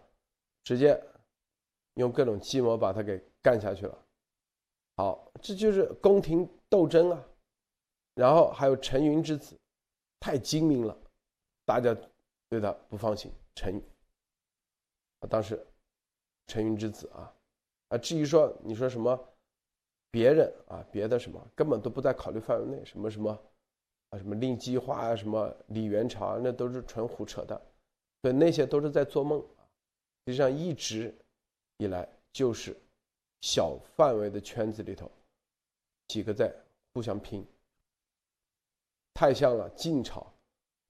[0.64, 1.00] 直接
[1.94, 4.04] 用各种计谋把他给干下去了。
[4.98, 7.24] 好，这就是宫廷斗争啊，
[8.14, 9.56] 然后还有陈云之子，
[10.18, 10.98] 太精明了，
[11.64, 11.96] 大家
[12.48, 13.30] 对他不放心。
[13.54, 13.80] 陈
[15.20, 15.64] 啊，当时
[16.48, 17.32] 陈云之子啊，
[17.90, 19.16] 啊，至于说你说什么
[20.10, 23.30] 别人啊，别的什么根本都不在考虑范围内，什么什么
[24.10, 27.56] 啊，什么令计划啊，什么李元朝，啊那都是纯胡扯的，
[28.22, 29.62] 所以那些都是在做梦啊。
[30.26, 31.16] 实际上一直
[31.76, 32.76] 以来就是
[33.40, 35.10] 小范围的圈子里头
[36.06, 36.54] 几个在
[36.92, 37.46] 互相拼，
[39.14, 40.26] 太像了晋朝，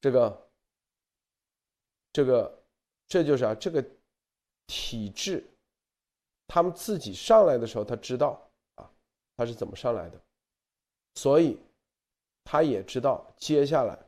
[0.00, 0.50] 这个
[2.12, 2.62] 这个
[3.06, 3.84] 这就是啊这个
[4.66, 5.44] 体制，
[6.46, 8.40] 他们自己上来的时候他知道
[8.76, 8.90] 啊
[9.36, 10.20] 他是怎么上来的，
[11.14, 11.58] 所以
[12.44, 13.98] 他也知道接下来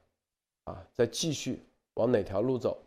[0.65, 1.63] 啊再继续
[1.95, 2.83] 往哪条路走，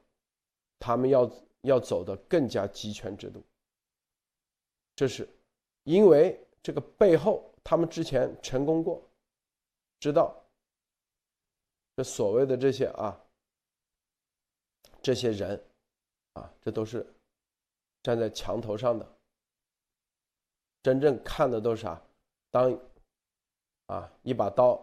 [0.79, 1.31] 他们要
[1.61, 3.43] 要走的更加集权制度。
[4.95, 5.27] 这是
[5.83, 9.01] 因为这个背后，他们之前成功过，
[9.99, 10.33] 知道
[11.95, 13.21] 这所谓的这些啊，
[15.01, 15.61] 这些人
[16.33, 17.05] 啊，这都是
[18.01, 19.17] 站在墙头上的，
[20.81, 22.01] 真正看的都是啥？
[22.49, 22.79] 当
[23.87, 24.79] 啊一把刀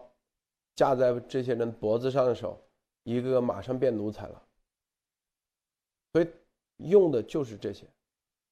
[0.75, 2.61] 架在这些人脖子上的时候，
[3.03, 4.47] 一个个马上变奴才了。
[6.13, 6.29] 所以
[6.77, 7.87] 用的就是这些，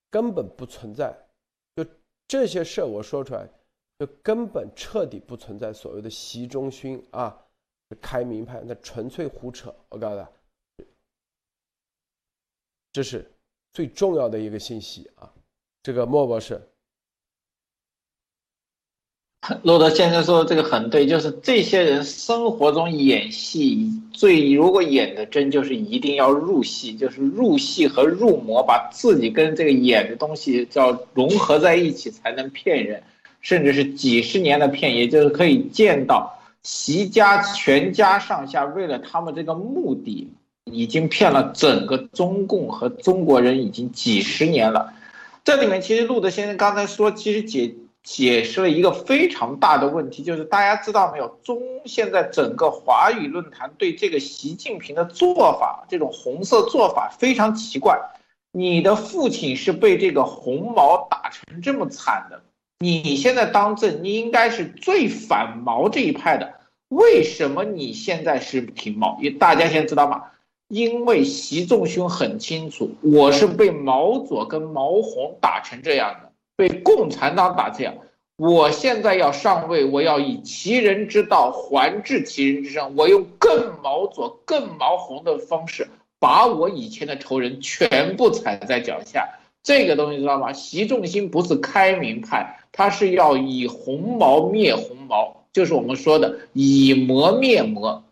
[0.10, 1.16] 根本不存在。
[2.30, 3.50] 这些事我说出来，
[3.98, 7.36] 就根本彻底不存在所谓的习中勋啊，
[8.00, 9.74] 开明派，那纯粹胡扯。
[9.90, 10.32] 我告诉大家，
[12.92, 13.30] 这是
[13.74, 15.34] 最重要的一个信息啊。
[15.82, 16.62] 这个莫博士，
[19.64, 33.02] 洛德先生说的这个很对，就是这些人生活中演戏最如果演的真，就是一定要入戏，就是入戏和入魔，把自己跟这个演的东西叫融合在一起，才能骗人，
[33.42, 36.32] 甚至是几十年的骗，也就是可以见到
[36.64, 40.30] 习家全家上下为了他们这个目的，
[40.66, 44.94] 已经骗了整个中共和中国人已经几十年了。
[45.44, 47.74] 这里面其实路德先生刚才说，其实解。
[48.04, 58.00] 解释了一个非常大的问题，就是大家知道没有，中现在整个华语论坛对这个习近平的做法，这种红色做法非常奇怪。
[58.52, 62.42] 你的父亲是被这个红毛打成这么惨的，
[62.80, 66.54] 你现在当政，你应该是最反毛这一派的，
[66.88, 69.20] 为什么你现在是挺毛？
[69.22, 70.24] 因大家现在知道吗？
[70.70, 76.29] 因为习仲勋很清楚，我是被毛左跟毛红打成这样的。
[76.60, 77.96] 被共产党打这样，
[78.36, 85.88] 我现在要上位，我要以其人之道还治其人之身，我用更毛左、更毛红的方式，
[86.20, 89.26] 把我以前的仇人全部踩在脚下。
[89.64, 90.52] 这个东西知道吗？
[90.52, 98.04] 习仲勋不是开明派，他是要以红毛灭红毛，就是我们说的以魔灭魔，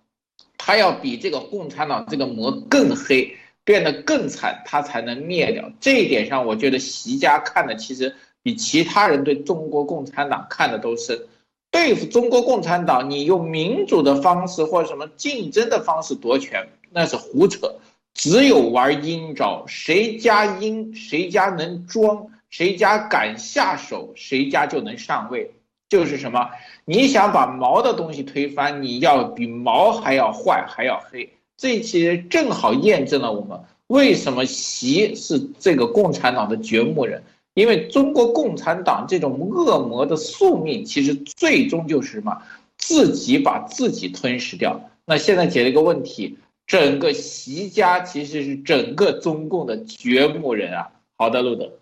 [0.58, 3.36] 他要比这个共产党这个魔更黑，
[3.66, 5.70] 变得更惨，他才能灭掉。
[5.82, 8.16] 这一点上，我觉得习家看的其实。
[8.48, 11.20] 比其他人对中国共产党看的都深，
[11.70, 17.76] 对付中国共产党，你用民主的方式或什么竞争的方式夺权，那是胡扯。
[18.14, 25.52] 只有玩阴招，谁家阴，谁家能装，谁家敢下手，谁家就能上位。
[25.90, 26.50] 就是什么，
[26.86, 31.30] 你想把毛的东西推翻，你要比毛还要坏，还要黑。
[31.58, 37.22] 这其实正好验证了我们为什么习是这个共产党的掘墓人。
[37.58, 42.44] 因为中国共产党这种恶魔的宿命，其实最终就是什么？
[42.78, 44.80] 自己把自己吞噬掉。
[45.06, 46.38] 那现在解了一个问题，
[46.68, 51.02] 整个习家其实是整个中共的掘墓人啊。
[51.18, 51.80] 好的，路德。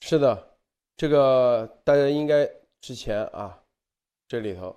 [0.00, 0.56] 是的，
[0.96, 3.62] 这个大家应该之前啊，
[4.28, 4.74] 这里头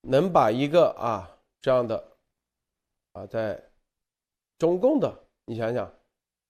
[0.00, 1.30] 能把一个啊
[1.60, 2.02] 这样的
[3.12, 3.62] 啊，在
[4.56, 5.14] 中共的，
[5.44, 5.92] 你想想，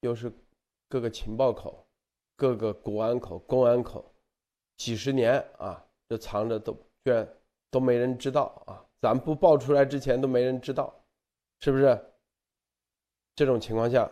[0.02, 0.32] 又是。
[0.88, 1.86] 各个情报口，
[2.36, 4.14] 各个国安口、公安口，
[4.76, 6.72] 几十年啊，这藏着都
[7.04, 7.28] 居然
[7.70, 8.84] 都没人知道啊！
[9.00, 10.94] 咱不爆出来之前都没人知道，
[11.60, 12.12] 是不是？
[13.34, 14.10] 这种情况下，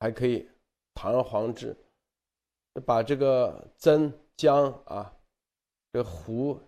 [0.00, 0.48] 还可以
[0.94, 1.76] 堂而皇之
[2.84, 5.14] 把这个曾江啊，
[5.92, 6.58] 这胡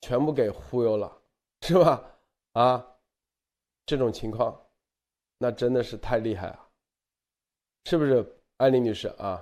[0.00, 1.22] 全部给忽悠了，
[1.62, 2.18] 是吧？
[2.54, 2.96] 啊，
[3.86, 4.60] 这种情况，
[5.36, 6.68] 那真的是太厉害了，
[7.84, 8.37] 是不是？
[8.58, 9.40] 艾琳女士啊，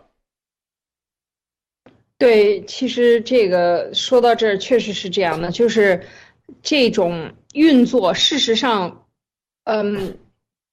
[2.19, 6.07] 对，其实这个说到这儿确实是这样的，就是
[6.61, 9.07] 这种运作，事实上，
[9.65, 10.19] 嗯，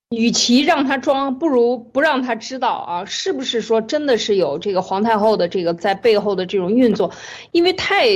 [0.10, 7.14] 与其让他装，不如不让他知道啊，是不是说真的是有这个皇太后的这个在背后的这种运作？
[7.54, 8.10] 因为太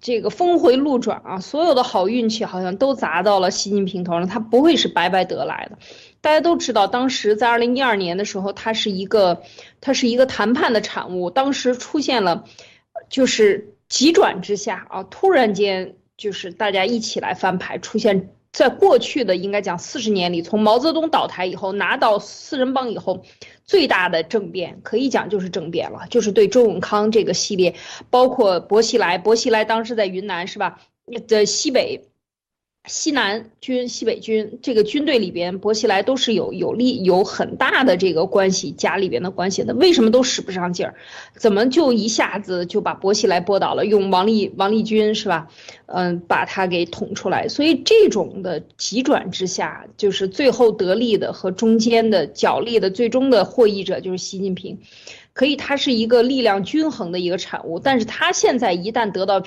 [0.00, 5.78] 这个峰回路转啊，所有的好运气好像都砸到了习近平头上，他不会是白白得来的。
[6.24, 9.42] 大家都知道，当时在二零一二年的时候，它是一个，
[9.82, 11.28] 它是一个谈判的产物。
[11.28, 12.44] 当时出现了，
[13.10, 23.22] 就是急转直下啊，突然间就是大家一起来翻牌，出现在过去的应该讲四十年里，从毛泽东倒台以后，拿到四人帮以后，
[23.66, 27.74] 最大的政变可以讲就是政变了，就是对周永康这个系列，
[28.08, 30.80] 包括薄熙来，薄熙来当时在云南是吧？
[31.28, 32.08] 的西北。
[32.86, 39.72] 西南军、西北军这个军队里边，薄熙来都是有有利、有很大的这个关系，家里边的关系的。
[39.74, 40.94] 为什么都使不上劲儿？
[41.34, 43.86] 怎么就一下子就把薄熙来拨倒了？
[43.86, 45.48] 用王立王立军是吧？
[45.86, 47.48] 嗯，把他给捅出来。
[47.48, 54.78] 所以这种的急转直下，就是最后得利的和中间的角力的最终的获益者就是习近平。
[55.32, 57.80] 可以，他是一个力量均衡的一个产物。
[57.80, 59.42] 但是他现在一旦得到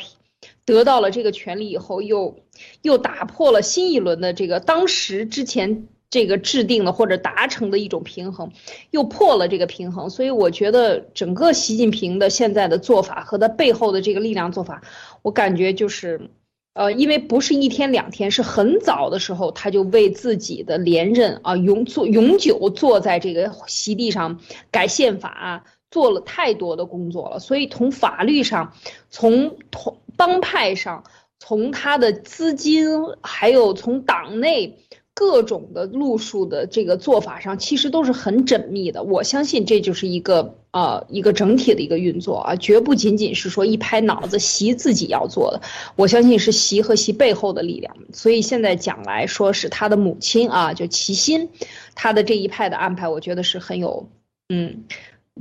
[0.68, 2.36] 得到了这个权利以后，又
[2.82, 8.51] 又打破了新一轮的这个当时之前这个制定的或者达成的一种平衡，
[8.91, 10.09] 又破了这个平衡。
[10.09, 14.82] 所以我觉得整个习近平的现在的做法和他背后的这个力量做法，
[15.22, 16.30] 我感觉就是，
[16.74, 25.63] 呃，因为不是一天两天，是很早的时候他就为自己的连任啊永坐永久坐在这个席地上改宪法。
[25.89, 28.74] 做了太多的工作了，所以从法律上，
[29.09, 31.03] 从同帮派上，
[31.39, 32.89] 从他的资金，
[33.22, 34.80] 还有从党内
[35.13, 39.03] 各种的路数的这个做法上，其实都是很缜密的。
[39.03, 45.61] 我相信这就是一个呃一个整体的一个运作啊，绝不仅仅是说一拍脑子习自己要做的。
[45.95, 47.95] 我相信是习和习背后的力量。
[48.11, 51.49] 所以现在讲来说是他的母亲啊，就齐心，
[51.95, 54.09] 他的这一派的安排，我觉得是很有
[54.49, 54.84] 嗯。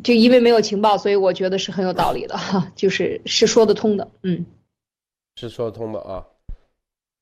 [0.04, 4.44] 就因为没有情报，所以我觉得是很有道理的哈， 就是是说得通的，嗯，
[5.37, 6.26] 是说得通的啊。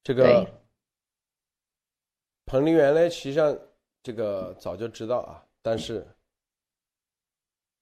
[0.03, 0.47] 这个
[2.47, 3.57] 彭丽媛呢，实际上
[4.03, 6.07] 这个早就知道啊，但是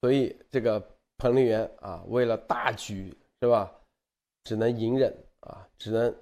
[0.01, 0.81] 所以这个
[1.17, 3.73] 彭丽媛啊，为了大局是吧，
[4.43, 6.15] 只能隐忍啊，只能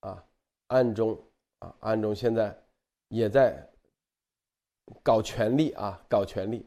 [0.00, 0.24] 啊
[0.68, 1.18] 暗中
[1.58, 2.56] 啊暗中现在
[3.08, 3.68] 也在
[5.02, 6.64] 搞权力啊，搞权力。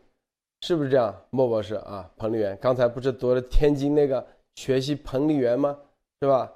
[0.62, 2.12] 是不是这样，莫博士啊？
[2.18, 5.80] 彭丽媛刚才不是读了天津那个学习彭丽媛吗？
[6.22, 6.50] 是吧？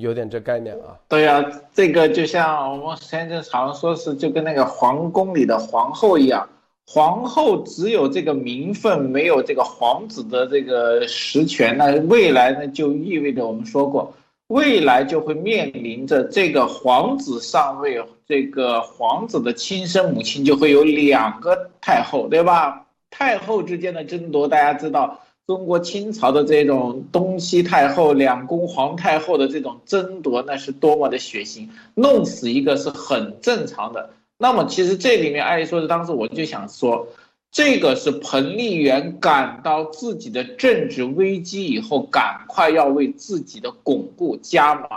[0.00, 0.96] 有点这概念啊。
[1.08, 1.44] 对呀，
[1.74, 6.48] 这个就像我们前阵常说是就跟那个皇宫里的皇后一样，
[6.86, 14.14] 皇后只有这个名分，没有这个皇子的这个实权，那未来呢就意味着我们说过，
[14.46, 22.86] 未来就会面临着这个皇子上位，这个皇子的亲生母亲就会有两个太后，对吧？
[23.10, 25.20] 太后之间的争夺，大家知道，
[25.52, 34.14] 中国清朝的这种东西太后、两宫皇太后的这种争夺，那是多么的血腥，弄死一个是很正常的。
[34.38, 37.06] 那么，其实这里面，爱说的当时我就想说，
[37.50, 44.88] 这个是彭丽媛感到自己的政治危机以后，赶快要为自己的巩固加码，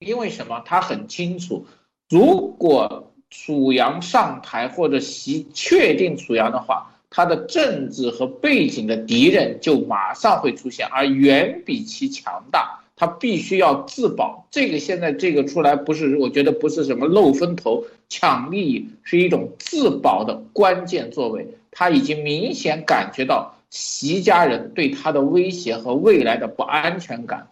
[0.00, 0.60] 因为什么？
[0.66, 1.66] 他很清楚，
[2.08, 6.88] 如果楚阳上台或者习确定楚阳的话。
[7.10, 12.78] 他的政治和背景的敌人就马上会出现，而远比其强大。
[12.94, 14.46] 他必须要自保。
[14.50, 21.48] 这个现在这个出来不是，我觉得不是什么漏风头、抢利益，是一种自保的关键作为。
[21.70, 27.48] 他已经明显感觉到习家人对他的威胁和未来的不安全感。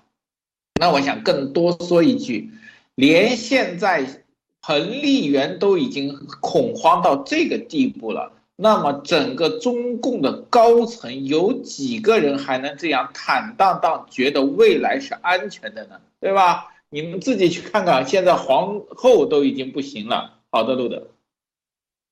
[0.79, 2.51] 那我想更多说一句，
[2.95, 4.25] 连现在
[4.61, 8.33] 彭丽媛都已经恐慌到这个地步了。
[8.61, 16.01] 那么，整个中共的高层有几个人还能这样坦荡荡，觉得未来是安全的呢？
[16.19, 16.75] 对吧？
[16.91, 20.41] 你们自己去看看，现在皇后都已经不行了。
[20.51, 21.07] 好的，路德。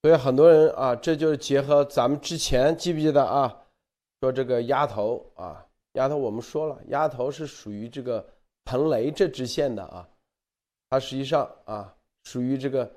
[0.03, 3.53] 所以很多人啊，这就是结合咱们之前记不记得啊？
[4.21, 8.25] 说这个丫头啊，丫头，我们说了，丫头是属于这个
[8.65, 10.07] 彭雷这支线的啊，
[10.91, 11.93] 她实际上啊，
[12.23, 12.89] 属于这个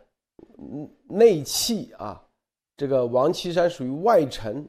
[1.07, 2.21] 内气啊。
[2.79, 4.65] 这个王岐山属于外臣，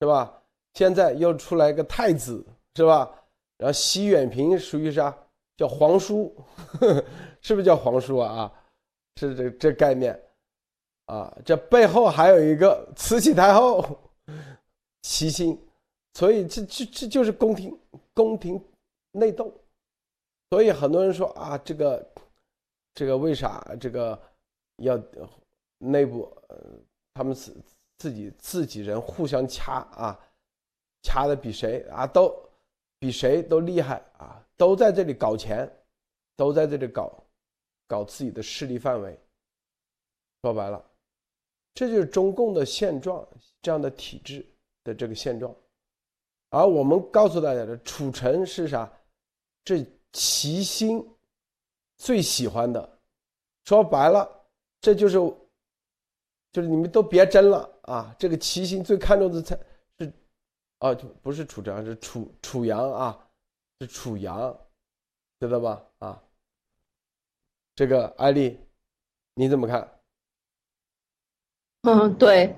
[0.00, 0.42] 是吧？
[0.72, 2.42] 现在又出来个太子，
[2.74, 3.10] 是吧？
[3.58, 5.14] 然后西远平属于啥？
[5.58, 6.34] 叫皇叔，
[7.42, 8.32] 是不是叫皇叔啊？
[8.32, 8.52] 啊，
[9.16, 10.18] 是这这概念
[11.04, 11.36] 啊。
[11.44, 13.84] 这背后还有一个慈禧太后，
[15.02, 15.60] 齐心，
[16.14, 17.78] 所以这这这就是宫廷
[18.14, 18.58] 宫廷
[19.12, 19.52] 内斗。
[20.48, 22.10] 所以很多人说啊，这个
[22.94, 24.18] 这个为啥这个
[24.78, 24.98] 要
[25.76, 26.26] 内部？
[27.14, 27.56] 他们自
[27.98, 30.18] 自己自己人互相掐啊，
[31.02, 32.34] 掐的比谁啊都
[32.98, 35.70] 比谁都厉害啊，都在这里搞钱，
[36.36, 37.12] 都在这里搞
[37.86, 39.18] 搞自己的势力范围。
[40.42, 40.82] 说白了，
[41.74, 43.26] 这就是中共的现状，
[43.60, 44.46] 这样的体制
[44.84, 45.54] 的这个现状。
[46.48, 48.90] 而我们告诉大家的，楚臣是啥？
[49.64, 51.06] 这齐心
[51.98, 52.98] 最喜欢的。
[53.66, 54.28] 说白了，
[54.80, 55.18] 这就是
[56.52, 58.14] 就是你们都别争了啊！
[58.18, 59.56] 这个齐心最看重的才
[59.98, 60.12] 是
[60.78, 60.92] 啊，
[61.22, 63.28] 不是楚阳，是楚楚阳啊，
[63.80, 64.58] 是楚阳，
[65.38, 65.84] 知道吧？
[65.98, 66.22] 啊，
[67.74, 68.58] 这个艾丽，
[69.34, 70.00] 你怎么看？
[71.82, 72.54] 嗯，对。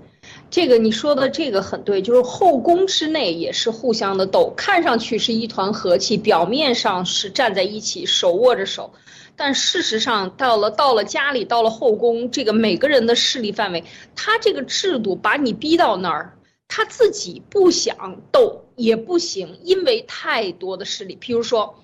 [0.50, 8.92] 这个你说的这个很对，就是后宫之内也是互相的斗，看上去是一团和气，表面上是站在一起手握着手，
[9.34, 13.82] 但事实上到了到了家里，到了后宫，这个每个人的势力范围，
[14.14, 16.36] 他这个制度把你逼到那儿，
[16.68, 21.82] 他自己不想斗也不行，因为太多的势力，譬如说，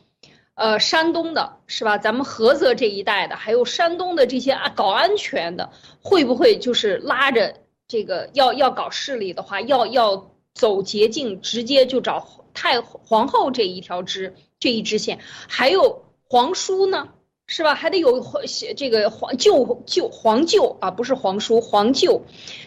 [0.57, 1.97] 呃，山东的是吧？
[1.97, 5.71] 咱们菏泽这一带的，还有山东的这些啊搞安全的，
[6.03, 7.55] 会不会就是拉着？
[7.89, 15.19] 这个要要搞势力的话，要要走捷径，直接就找太皇后这一条支这一支线，
[15.49, 17.09] 还有皇叔呢。
[17.51, 17.75] 是吧？
[17.75, 18.43] 还得有皇
[18.77, 22.23] 这个皇舅舅皇舅啊，不是皇叔皇舅，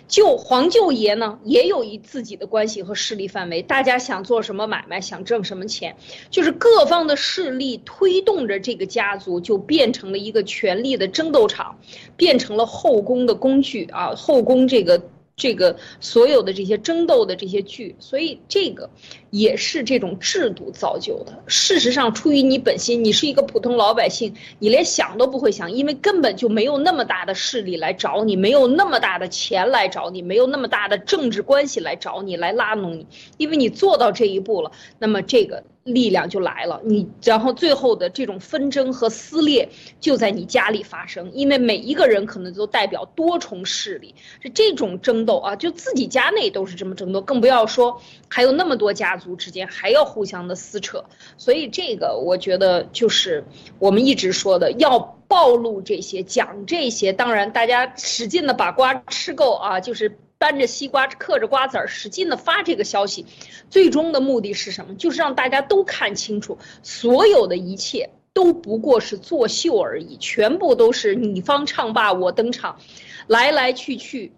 [0.08, 3.62] 舅皇舅爷呢，也有一自己的关系和势力范围。
[3.62, 5.96] 大家想做什么买卖，想挣什么钱，
[6.32, 11.78] 就是各方的势力推动着这个家族，就变成了一个权力的争斗场，
[12.18, 15.04] 变成了后宫的工具啊，后宫这个。
[15.36, 18.90] 这个所有的这些争斗的这些剧，所以这个
[19.30, 21.44] 也是这种制度造就的。
[21.48, 33.08] 事实上，出于你本心，你是一个普通老百姓，你连想都不会想，因为根本就没有那么大的势力来找你，没有那么大的钱来找你，没有那么大的政治关系来找你来拉拢你，
[33.38, 35.64] 因为你做到这一步了，那么这个。
[35.84, 39.68] 力量就来了，你然后最后的这种纷争和撕裂
[40.00, 51.04] 就在你家里发生，因为每一个人可能都代表多重势力，是这种争斗啊，就自己家内都是这么争斗，更不要说还有那么多家族之间还要互相的撕扯，
[51.38, 53.44] 所以这个我觉得就是
[53.80, 60.20] 我们一直说的要暴露这些，讲这些，当然大家使劲的把瓜吃够啊，就是。
[60.42, 63.28] 搬着西瓜，嗑着瓜子儿，使劲的发这个消息，
[63.70, 64.96] 最终的目的是什么？
[64.96, 72.80] 就是让大家都看清楚，所有的一切都不过是作秀而已，全部都是你方唱罢我登场，
[73.28, 74.32] 来来去去，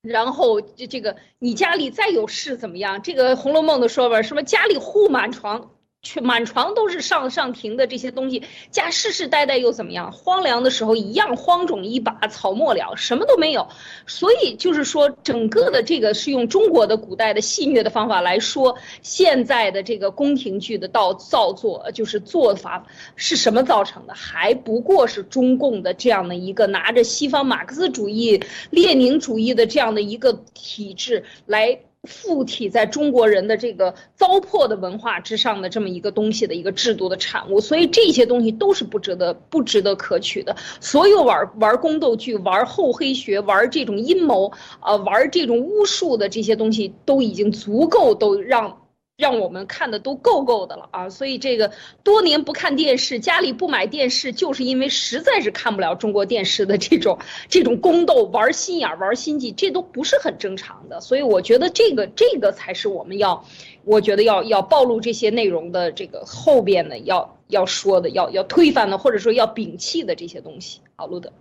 [0.00, 3.02] 然后这这个你家里再有事怎么样？
[3.02, 5.72] 这个《红楼梦》的说法，什么家里户满床。
[6.04, 10.12] 却满床都是上上庭的这些东西，家世世代代又怎么样？
[10.12, 13.66] 荒凉的时候一样荒冢一把草没了，什么都没有。
[14.06, 22.86] 所以就是说，整个的这个是用中国的古代的戏谑的方法来说，现在的这个宫廷剧的造造作，就是做法
[23.16, 24.14] 是什么造成的？
[24.14, 31.80] 还不过是中共的这样的一个拿着西方马克思主义、列宁主义的这样的一个体制来。
[32.06, 40.56] 附体在中国人的这个糟粕的文化之上的这么一个东西的一个制度的产物，所以这些东西都是不值得、不值得可取的。
[40.80, 48.78] 所有玩玩宫斗剧、玩厚黑学、玩这种阴谋啊、玩这种巫术的这些东西，都已经足够都让。
[49.16, 51.08] 让我们看的都够够的了啊！
[51.08, 51.70] 所以这个
[52.02, 57.16] 多年不看电视，家里不买电视，就是因为实在是看不了中国电视的这种
[57.48, 61.00] 这种宫斗、玩心眼、玩心计，这都不是很正常的。
[61.00, 63.44] 所以我觉得这个这个才是我们要，
[63.84, 70.80] 我觉得要要暴露这些内容的这个后边的要要说的、要要推翻的，或者说要摒弃的这些东西。
[70.96, 71.32] 好，路德，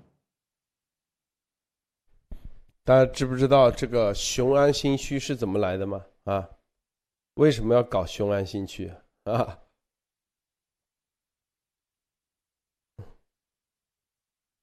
[2.85, 6.03] 大家知不知道这个雄安新区是怎么来的吗？
[6.25, 6.47] 啊？
[7.35, 8.93] 为什么要搞雄安新区
[9.25, 9.59] 啊？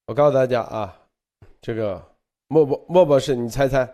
[0.06, 1.08] 我告诉大家啊，
[1.60, 2.16] 这个
[2.48, 3.92] 莫博莫博士，你猜猜？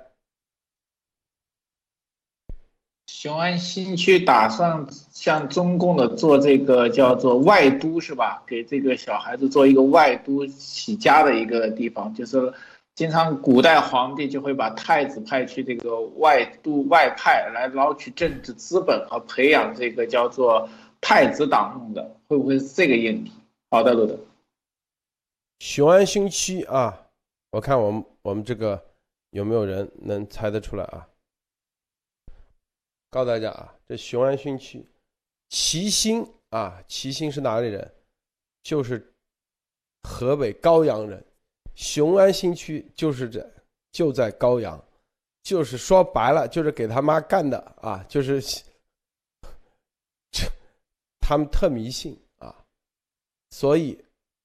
[3.07, 8.43] 雄安新区打算向中共的做这个叫做外都是吧？
[8.47, 12.53] 给这个小孩子做一个外都起家的一个地方，就是。
[12.97, 20.67] 经常古代皇帝就会把太子派去这个外都外派来捞取政治资本和培养这个叫做
[20.99, 23.31] 太子党用的，会不会是这个问题？
[23.69, 24.19] 好的，路德。
[25.59, 27.09] 雄安新区啊，
[27.51, 28.83] 我看我们我们这个
[29.29, 31.07] 有没有人能猜得出来啊？
[33.11, 34.83] 告诉大家啊，这雄安新区，
[35.51, 37.95] 齐心啊，齐心是哪里人？
[38.63, 39.13] 就是
[40.03, 41.23] 河北高阳人。
[41.77, 43.49] 雄安新区就是这，
[43.93, 44.83] 就在高阳，
[45.43, 48.03] 就是说白了，就是给他妈干的啊！
[48.09, 48.41] 就是，
[50.31, 50.45] 这
[51.21, 52.65] 他们特迷信啊，
[53.51, 54.03] 所以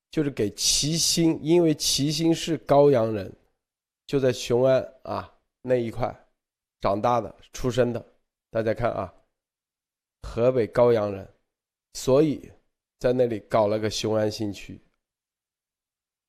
[0.09, 3.33] 就是给齐心，因为齐心是高阳人，
[4.05, 6.13] 就在雄安啊那一块
[6.81, 8.05] 长大的、出生的。
[8.49, 9.13] 大家看啊，
[10.23, 11.25] 河北高阳人，
[11.93, 12.51] 所以
[12.99, 14.77] 在那里搞了个雄安新区。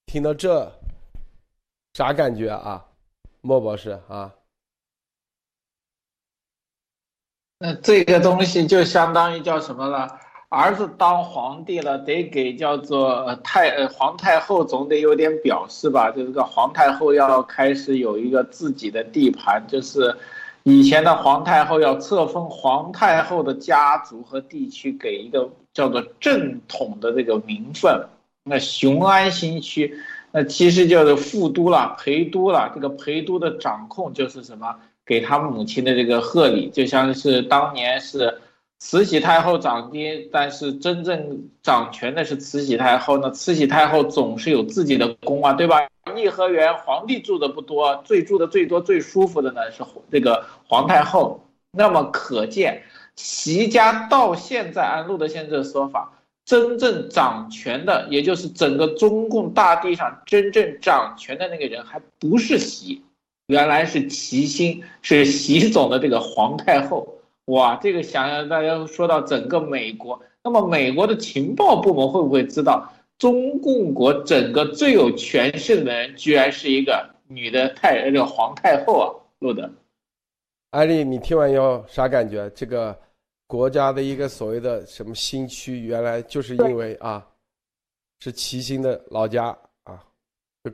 [0.07, 0.73] 听到这。
[1.95, 2.87] 啥感觉啊，
[3.43, 4.33] 莫博士啊？
[7.59, 10.09] 那这个东西就相当于叫什么了？
[10.49, 16.11] 儿子当皇帝了，得给叫做太皇太后，总得有点表示吧？
[16.11, 20.17] 就这个皇太后要开始有一个自己的地盘，就是
[20.63, 28.09] 以前的皇太后要册封皇太后的家族和地区给一个叫做正统的这个名分。
[28.45, 29.95] 那雄安新区。
[30.33, 32.73] 那其实就是副都了，陪都了。
[32.75, 34.75] 这个陪都的掌控就是什么？
[35.05, 38.41] 给他母亲的这个贺礼，就像是当年是
[38.79, 43.19] 慈禧太后掌爹，但是真正掌权的是慈禧太后。
[43.19, 45.87] 那慈禧太后总是有自己的宫啊，对吧？
[46.17, 51.45] 颐和园皇帝住的不多，最住的最多、最舒服的呢是这个皇太后。
[51.73, 52.83] 那么可见，
[53.17, 56.13] 习家到现在按陆德先生的说法。
[56.45, 63.01] 真正掌权的，也就是整个中共大地上真正掌权的那个人，还不是习，
[63.47, 67.09] 原来是齐心，是习总的这个皇太后。
[67.47, 79.07] 哇，这个想想，大家说到整个美国，那么美国的情报部门会不会知道，中共国整个最有权势的人，居然是一个女的太这个皇太后啊？
[79.39, 79.71] 路德，
[80.71, 82.51] 艾丽，你听完以后啥感觉？
[82.51, 82.97] 这个？
[83.53, 87.23] 国家的一个所谓的什么新区，原来就是因为啊，
[88.19, 90.03] 是齐心的老家啊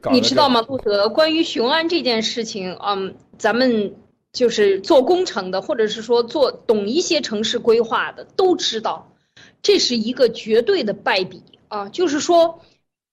[0.00, 1.08] 搞，你知道吗，路德？
[1.08, 3.96] 关于雄安这件事情，嗯，咱们
[4.32, 9.12] 就是做工程的，或者是说做懂一些城市规划的，都知道，
[9.60, 11.88] 这是一个绝对的败笔啊。
[11.88, 12.60] 就是说，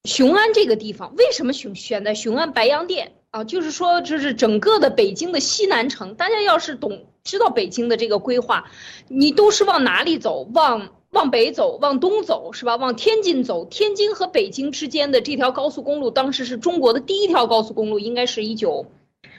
[0.04, 3.42] 雄安这个地方为什么选选在雄安白洋淀啊？
[3.42, 7.06] 就是说，就是整个的北京的西南城，大家要是懂。
[7.26, 8.70] 知道北京的这个规划，
[9.08, 10.48] 你都是往哪里走？
[10.54, 12.76] 往往北走，往东走，是吧？
[12.76, 13.64] 往天津走。
[13.64, 18.86] 天津和北京之间的这条高速公路，当时是中国的第一条高速公路，应该是一九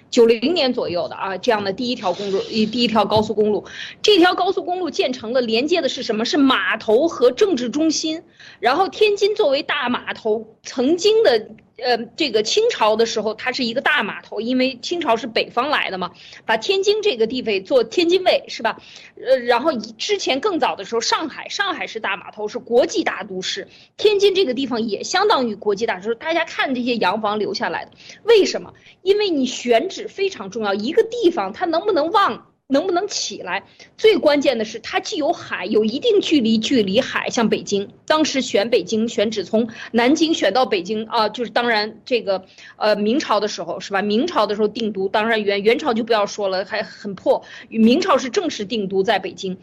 [0.10, 1.38] 九零年左右的啊。
[1.38, 3.66] 这样的第一条公路，一第一条高速公路，
[4.02, 6.26] 这条高速公路建成了，连接的是什么？
[6.26, 8.24] 是码头和政治中心。
[8.60, 11.48] 然后天津作为大码头，曾经的。
[11.78, 16.12] 呃，这个清朝的时候，它是一个大码头，因为清朝是北方来的嘛，
[16.46, 18.82] 把天津这个地位做天津卫是吧？
[19.16, 26.16] 呃，然后之前更早的时候，上海，上海是大码头，是国际大都市，天津这个地方也相当于国际大都市。
[26.16, 27.92] 大家看这些洋房留下来的，
[28.24, 28.74] 为什么？
[29.04, 32.47] 因为你选址非常重要，一个地方它能不能旺？
[32.70, 33.64] 能不能起来？
[33.98, 42.44] 最关键的是，它既有海，有一定距离，距离海，像北京，当时选北京选址，从南京选到北京啊，就是当然这个，
[42.76, 44.02] 呃，明朝的时候是吧？
[44.02, 47.42] 明朝的时候定都，当然元元朝就不要说了，还很破。
[47.70, 49.58] 明朝是正式定都在北京。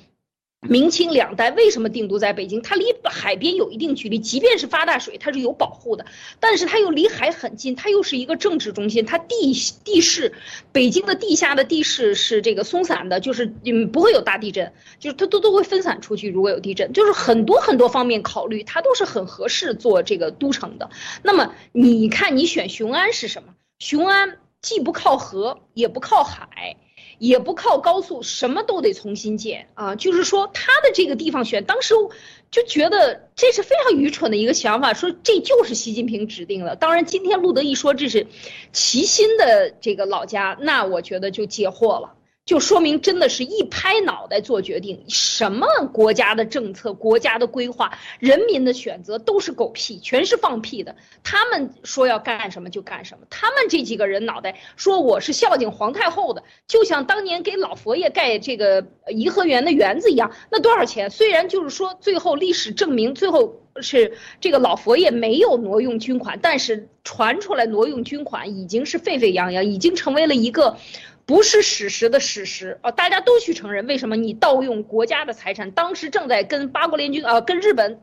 [0.69, 2.63] 明清两代为什么定都在北京？
[2.63, 6.07] 它离海边有一定距离，即便是发大水，它是有保护的。
[6.41, 9.05] 但是它又离海很近，它又是一个政治中心。
[9.05, 9.53] 它地
[9.85, 10.33] 地势，
[10.73, 16.31] 北京的地下的地势是这个松散的，就是嗯不会有大地震，就是它都都会分散出去。
[16.31, 20.91] 如果有地震，就是很多很多方面考虑，它都是很合适做这个都城的。
[21.23, 23.55] 那么你看，你选雄安是什么？
[23.79, 26.77] 雄安既不靠河，也不靠海。
[27.19, 29.95] 也不靠高速，什么都得重新建啊！
[29.95, 31.95] 就是说，他的这个地方选，当时
[32.51, 36.77] 就觉得这是非常愚蠢的一个想法，说这就是习近平指定的。
[36.77, 38.27] 当然，今天路德一说这是
[38.73, 42.15] 齐心的这个老家，那我觉得就解惑了。
[42.47, 50.95] 就说明真的是一拍脑袋做决定，什么国家的政策、国家的规划、人民的选择都是狗屁，全是放屁的。
[51.23, 61.09] 他们说要干什么就干什么，他们这几个人脑袋说我是孝敬皇太后的，就像当年给老佛爷盖这个颐和园的园子一样，那多少钱？
[61.09, 70.77] 虽然就是说最后历史证明最后是这个老佛爷没有挪用军款，但是传出来挪用军款已经是沸沸扬扬，已经成为了一个。
[71.27, 72.91] 不是史实的史实啊！
[72.91, 75.71] 大家都去承认，为什么你盗用国家的财产？
[75.71, 78.01] 当时正在跟八国联军啊，跟日本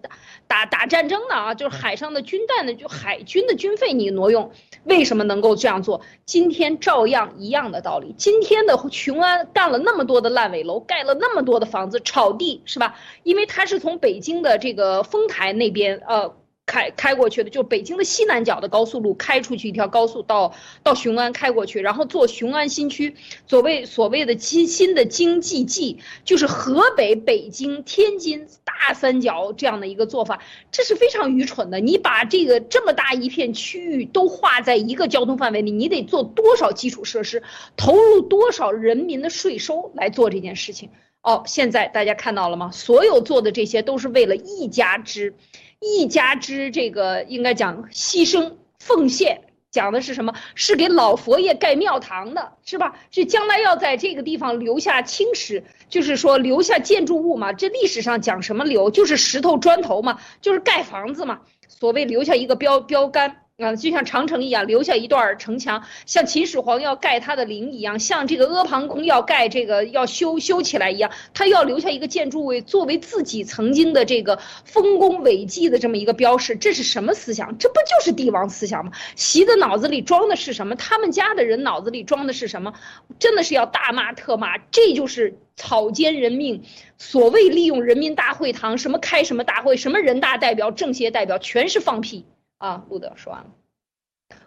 [0.47, 4.51] 打打战争呢啊，就是海上的军弹的，就海军的军费你挪用，
[4.85, 6.01] 为什么能够这样做？
[6.25, 8.15] 今天照样一样的道理。
[8.17, 12.95] 今天的雄安干了那么多的烂尾楼，盖了那么多的房子，炒地是吧？
[13.21, 16.35] 因为他是从北京的这个丰台那边呃。
[16.65, 20.53] 开开过去的，就北京的西南角的高速路开出去一条高速到
[20.83, 30.41] 到雄安开过去，然后做雄安新区，所谓所谓的新新的经济冀，就是河北、北京、天津大三角这样的一个做法，
[30.71, 31.79] 这是非常愚蠢的。
[31.79, 37.43] 你把这个这么大一片区域都划在一个交通范围里，你得做多少基础设施，
[37.75, 40.89] 投入多少人民的税收来做这件事情？
[41.21, 42.71] 哦，现在大家看到了吗？
[42.71, 45.35] 所有做的这些都是为了一家之。
[45.81, 50.33] 一家之这个应该讲牺牲奉献讲的是什么？
[50.53, 52.95] 是给老佛爷盖庙堂的，是吧？
[53.09, 57.51] 是将来要在这个地方留下青石，就是说留下建筑物嘛。
[57.51, 58.91] 这历史上讲什么留？
[58.91, 61.39] 就是石头砖头嘛，就是盖房子嘛。
[61.67, 63.40] 所谓留下一个标标杆。
[63.61, 76.55] 啊，就像长城一样，留下一段城墙，像秦始皇要盖他的陵一样，像这个阿房宫要盖这个要修修起来一样，他要留下一个建筑位，作为自己曾经的这个丰功伟绩的这么一个标识。
[76.55, 77.57] 这是什么思想？
[77.57, 78.91] 这不就是帝王思想吗？
[79.15, 80.75] 习的脑子里装的是什么？
[80.75, 82.73] 他们家的人脑子里装的是什么？
[83.19, 84.57] 真的是要大骂特骂。
[84.57, 86.63] 这就是草菅人命。
[86.97, 92.25] 所谓利用人民大会堂，什么开什么大会，什么人大代表、政协代表，全是放屁。
[92.61, 94.37] 啊，录的说完了。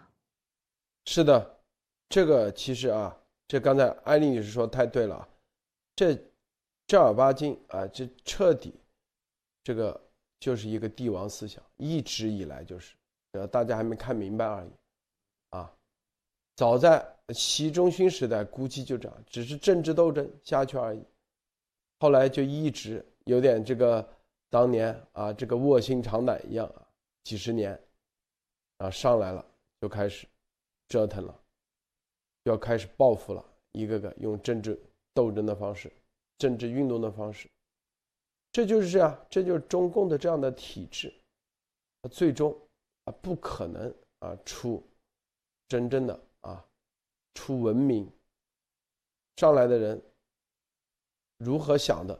[1.05, 1.59] 是的，
[2.07, 5.27] 这个其实啊，这刚才艾丽女士说太对了，
[5.97, 6.17] 这
[6.87, 8.73] 正儿八经啊，这彻底，
[9.61, 10.01] 这个
[10.39, 12.95] 就是一个帝王思想，一直以来就是，
[13.33, 14.71] 呃，大家还没看明白而已，
[15.49, 15.69] 啊，
[16.55, 21.03] 早在习仲勋时代估计就这样，只是政治斗争下去而已，
[21.99, 24.07] 后来就一直有点这个
[24.49, 26.87] 当年啊，这个卧薪尝胆一样啊，
[27.21, 27.77] 几十年。
[28.77, 29.45] 啊，上来了
[29.79, 30.27] 就开始
[30.87, 31.39] 折腾了，
[32.43, 34.79] 要开始报复了，一个个用政治
[35.13, 35.91] 斗争的方式、
[36.37, 37.49] 政治运动的方式，
[38.51, 41.13] 这就是这样，这就是中共的这样的体制，
[42.11, 42.55] 最终
[43.05, 44.83] 啊不可能啊出
[45.67, 46.65] 真正的啊
[47.33, 48.11] 出文明
[49.37, 50.01] 上来的人
[51.37, 52.17] 如何想的，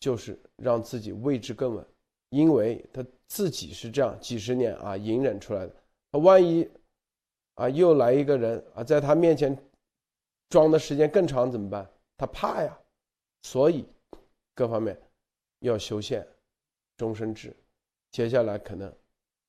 [0.00, 1.86] 就是让自己位置更稳，
[2.30, 5.81] 因为他自己是这样几十年啊隐忍出来的。
[6.18, 6.68] 万一
[7.54, 9.56] 啊，又来一个人啊，在他面前
[10.48, 11.90] 装的时间更长怎么办？
[12.18, 12.78] 他怕呀，
[13.42, 13.86] 所以
[14.54, 15.00] 各方面
[15.60, 16.26] 要修宪、
[16.96, 17.54] 终身制，
[18.10, 18.92] 接下来可能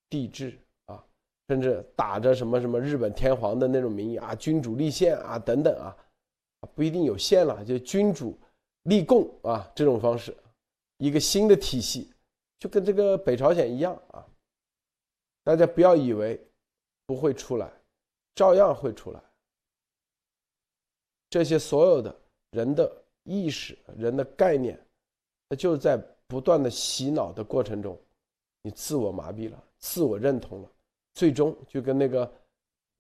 [0.09, 1.03] 帝制啊，
[1.49, 5.95] 甚至打着什么什么日本天皇的那种名义啊，君主立宪啊等等啊，
[6.74, 8.38] 不一定有宪了，就君主
[8.84, 10.36] 立共啊这种方式，
[10.97, 12.11] 一个新的体系，
[12.57, 14.26] 就跟这个北朝鲜一样啊，
[15.43, 16.41] 大家不要以为。
[17.06, 17.72] 不会出来，
[18.36, 19.22] 照样会出来。
[21.30, 22.16] 这些所有的
[22.51, 22.91] 人的
[23.24, 24.80] 意识、人的概念，
[25.49, 25.97] 那就在
[26.28, 27.99] 不断的洗脑的过程中，
[28.62, 30.72] 你自我麻痹了，自我认同了，
[31.14, 32.26] 最终就跟那个《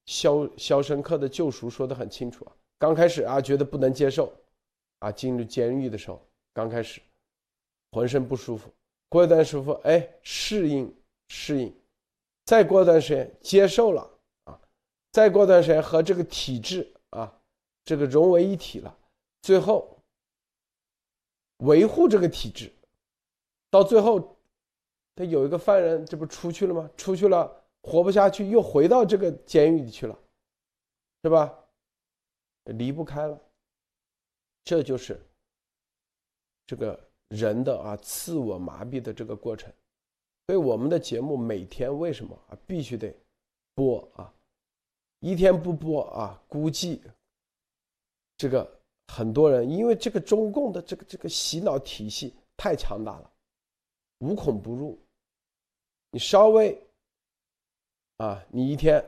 [0.05, 2.51] 肖肖申克的救赎》说的很清楚啊。
[2.79, 4.33] 刚开始啊，觉得不能接受，
[4.99, 6.21] 啊，进入监狱的时候，
[6.53, 7.01] 刚开始
[7.91, 8.69] 浑身不舒服，
[9.09, 10.93] 过一段时间，哎，适应
[11.27, 11.73] 适应。
[12.45, 14.59] 再过段时间接受了啊，
[15.11, 17.33] 再过段时间和这个体制啊，
[17.85, 18.97] 这个融为一体了，
[19.41, 19.97] 最后
[21.59, 22.71] 维护这个体制，
[23.69, 24.37] 到最后
[25.15, 26.89] 他有一个犯人，这不出去了吗？
[26.97, 30.19] 出去了活不下去，又回到这个监狱里去了，
[31.23, 31.53] 是吧？
[32.65, 33.39] 离不开了，
[34.63, 35.21] 这就是
[36.65, 39.71] 这个人的啊自我麻痹的这个过程。
[40.47, 43.15] 所以我们的节目每天为什么啊必须得
[43.73, 44.33] 播啊？
[45.19, 47.01] 一天不播啊，估计
[48.37, 48.69] 这个
[49.07, 53.31] 很多人因为这个中共的这个这个洗脑体系太强大了，
[54.19, 54.99] 无孔不入。
[56.11, 56.77] 你稍微
[58.17, 59.03] 啊，你一天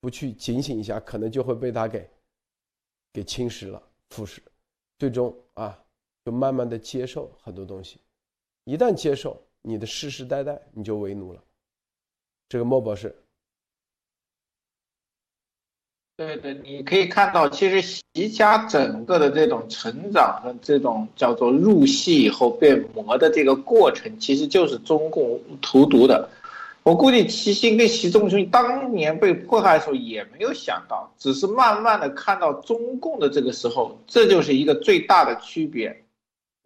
[0.00, 2.08] 不去警醒一下，可能就会被他给
[3.12, 4.40] 给侵蚀了、腐蚀，
[4.98, 5.84] 最终啊，
[6.24, 8.00] 就慢慢的接受很多东西。
[8.64, 11.40] 一旦接受，你的世世代代你就为奴了，
[12.48, 13.16] 这个莫博士。
[16.16, 26.28] 对对，你可以看到，其实习家整个的这种成长和这种叫做入戏以后变魔的这个过程，其实就是中共荼毒的。
[26.84, 36.04] 我估计齐心跟习仲勋当年被迫害的时候也没有想到，只是慢慢的看到中共的这个时候，这就是一个最大的区别。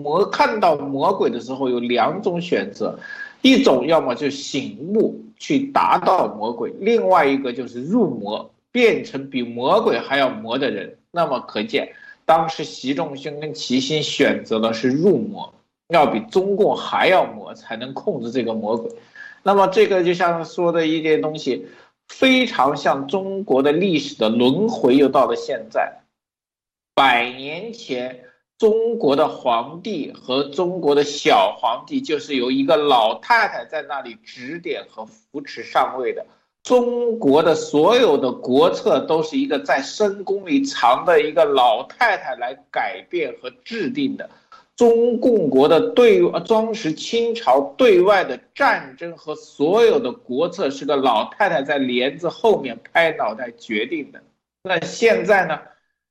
[0.02, 2.98] 魔看到魔鬼的时候有两种选择，
[3.40, 10.98] 一种要么就醒悟去达到魔鬼，另外一个就是入魔变成比魔鬼还要魔的人。
[11.10, 11.94] 那么可见，
[12.26, 15.54] 当时习仲勋跟齐心选择的是入魔，
[15.88, 18.90] 要比中共还要魔才能控制这个魔鬼。
[19.42, 21.66] 那么这个就像说的一些东西，
[22.08, 26.00] 非常像中国的历史的轮回，又到了现在，
[26.94, 28.24] 百年前。
[28.58, 36.24] 中国的皇帝和中国的小皇帝，就是由一个老太太在那里指点和扶持上位的。
[36.62, 44.28] 中国的所有的国策都是一个在深宫里藏的一个老太太来改变和制定的。
[44.74, 54.22] 中共国的对呃当时清朝对外的战争和所有的国策是个老太太在帘子后面拍脑袋决定的。
[54.64, 55.58] 那现在呢，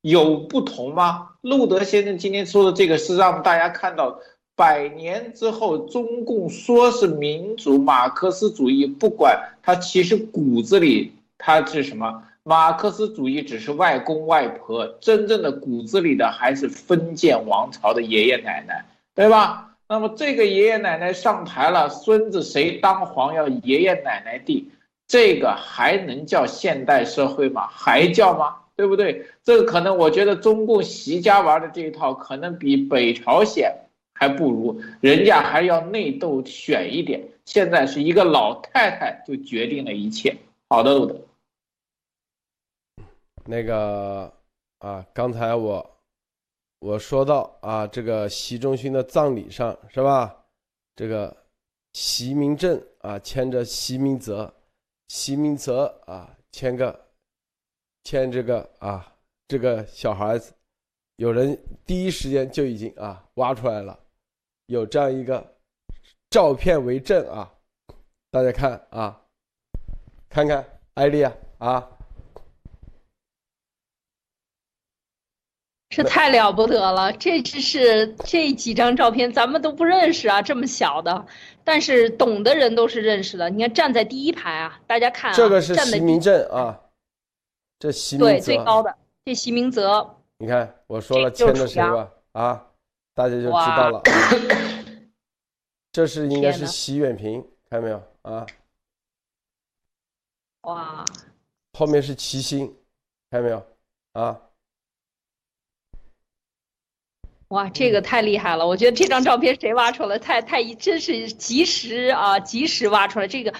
[0.01, 1.31] 有不同吗？
[1.45, 4.17] 路德先生今天说的这个是让大家看到，
[4.55, 12.23] 百年之后中共说是民主马克思主义，不管它其实骨子里它是什么？
[12.41, 18.83] 马克思主义只是外公外婆，真正的骨子里的还是封建王朝的爷爷奶奶，
[19.13, 19.75] 对吧？
[19.87, 24.71] 那么这个爷爷奶奶上台了，孙子谁当皇要爷爷奶奶定，
[25.07, 27.67] 这个还能叫现代社会吗？
[27.67, 28.55] 还叫吗？
[28.75, 29.25] 对不对？
[29.43, 33.73] 这个可能我觉得中共习家玩的这一套，可能比北朝鲜
[34.13, 37.21] 还不如，人家还要内斗选一点。
[37.45, 40.35] 现在是一个老太太就决定了一切。
[40.67, 41.15] 好的，路德。
[43.45, 44.33] 那个
[44.79, 45.97] 啊，刚才我
[46.79, 50.35] 我说到啊，这个习仲勋的葬礼上是吧？
[50.95, 51.35] 这个
[51.93, 54.51] 习明正啊牵着习明泽，
[55.09, 57.04] 习明泽啊牵个
[58.05, 59.05] 牵这个啊
[59.47, 60.53] 这个小孩子，
[61.17, 63.99] 有人第一时间就已经啊挖出来了，
[64.67, 65.45] 有这样一个
[66.29, 67.51] 照片为证啊，
[68.31, 69.21] 大家看啊，
[70.29, 71.89] 看看艾丽啊啊。
[75.89, 77.13] 这太了不得了！
[77.13, 81.25] 这只是这几张照片，咱们都不认识啊，这么小的，
[81.63, 83.49] 但是懂的人都是认识的。
[83.49, 86.81] 你看站在第一排啊，大家看，这个是习明正啊，
[87.77, 92.67] 这席明对最高的这席明泽，你看我说了签的谁吧啊，
[93.13, 94.01] 大家就知道了。
[95.91, 98.45] 这是应该是习远平，看到没有啊？
[100.61, 101.05] 哇，
[101.73, 102.75] 后面是齐心，
[103.29, 103.65] 看到没有
[104.13, 104.41] 啊？
[107.49, 108.65] 哇，这个太厉害了！
[108.65, 110.17] 我觉得这张照片谁挖出来？
[110.17, 113.53] 太太真是及时啊，及时挖出来，这个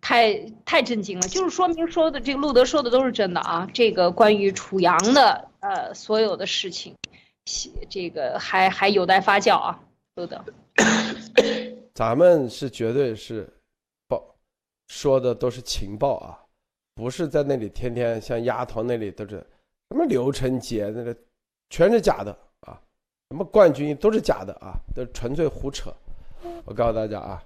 [0.00, 1.28] 太太震惊了。
[1.28, 3.68] 就是说明说的这个路德说的都是真的啊。
[3.72, 6.94] 这个关于楚阳的呃所有的事情，
[7.88, 9.80] 这个还还有待发酵啊，
[10.14, 10.44] 路德。
[11.94, 13.48] 咱们是绝对是
[14.06, 14.22] 报
[14.86, 16.38] 说的都是情报啊，
[16.94, 19.44] 不是在那里天天像丫头那里都是
[19.90, 21.16] 什么刘成杰那个
[21.70, 22.30] 全是假的
[22.60, 22.80] 啊。
[23.30, 25.92] 什么冠军都是假的啊，都纯粹胡扯！
[26.64, 27.42] 我告诉大家啊，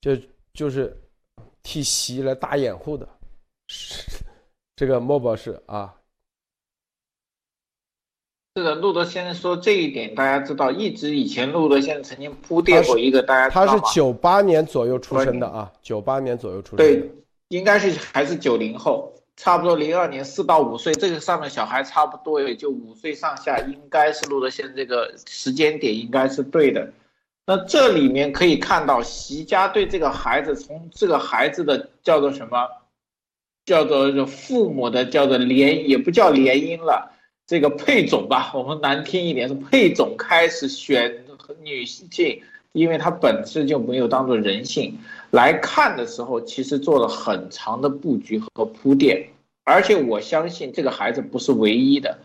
[0.00, 0.20] 这
[0.54, 0.98] 就是
[1.66, 3.08] 替习来打掩护的，
[4.76, 5.92] 这个莫博士啊。
[8.54, 17.10] 是的，路德先生说这一点，大家知道，一直以前路德先生曾经铺垫过一个，大家他是九八年左右出生的啊，九八年左右出生的，对，
[17.48, 19.12] 应该是还是九零后。
[19.36, 26.90] 差不多零二年四到五岁，这个上面小孩差不多也就五岁上下，应该是路德先生这个时间点应该是对的。
[27.48, 32.68] 那这里面可以看到，习家对这个孩子，从这个孩子的叫做什么，
[33.64, 37.12] 叫做父母的叫做联，也不叫联姻了，
[37.46, 41.24] 这个配种吧，我们难听一点是配种开始选
[41.62, 42.42] 女性，
[42.72, 44.98] 因为他本身就没有当做人性。
[45.30, 49.24] 来看的时候，其实做了很长的布局和铺垫，
[49.62, 52.18] 而且我相信这个孩子不是唯一的，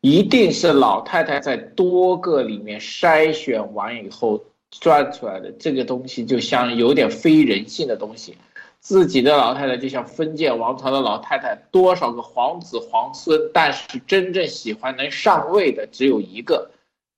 [0.00, 5.50] 一定是老太太在多个里面筛选完以后转出来的。
[5.52, 8.36] 这个东西就像有点非人性的东西，
[8.80, 16.70] 自己的老太太就像封建王朝的老太太，多少个皇子皇孙，但是真正喜欢能上位的只有一个，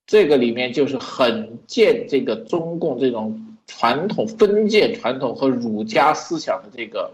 [0.05, 3.47] 这个里面就是很见这个中共这种。
[3.67, 7.13] 传统封建传统和儒家思想的这个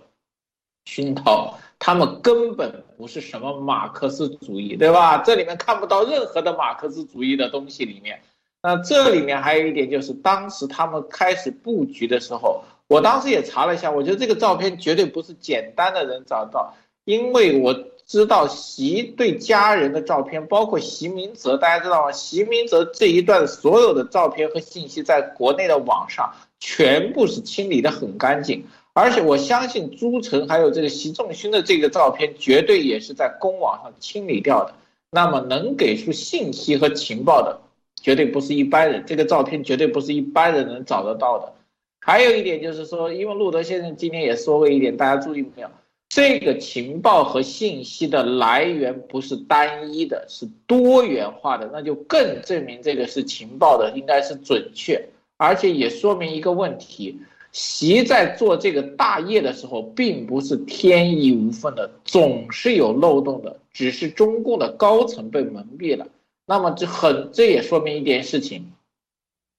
[0.86, 5.20] 熏陶，他们根本不是什么马克思主义，对吧？
[5.20, 7.86] 这里面看不到任何的马克思主义的东西。
[7.86, 8.20] 里面，
[8.62, 16.74] 那这里面还有一点就是，当时他们开始布局的时候，我当时也查了一下，我觉得这个照片绝对不是简单的人找到，
[17.06, 17.74] 因为我
[18.06, 22.12] 知道习对家人的照片，包括习明泽，大家知道吗？
[22.12, 26.34] 习明泽这一段所有的照片和信息，在国内的网上。
[26.60, 34.74] 全部是清理的很干净，而且我相信朱晨还有这个习仲勋的这个照片，绝对也是在公网上清理掉的。
[35.12, 37.60] 那么能给出信息和情报的，
[38.02, 41.54] 绝对不是一般人，这个照片绝对不是一般人能找得到的。
[42.00, 45.70] 还有一点就是说，因为路德先生今天也说过一点，大家注意没有？
[46.10, 55.06] 这个情报和信息的来源不是单一的，是多元化的，那就更证明这个是情报的，应该是准确。
[55.36, 57.20] 而且也说明一个问题：
[57.52, 66.08] 习在做这个大业的时候，并不是天衣无缝的，总是有漏洞的，只是中共的高层被蒙蔽了。
[66.50, 68.72] 那么这很，这也说明一件事情：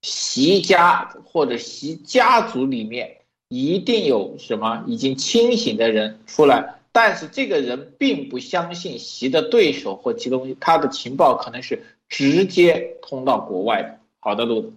[0.00, 3.18] 习家或者习家族里面
[3.48, 11.78] 一定有什么已经清醒的人出来，但是这个人并不相信习的对手或其东西，他的情报可能是
[12.08, 14.00] 直接通到国外的。
[14.20, 14.72] 好的，路子。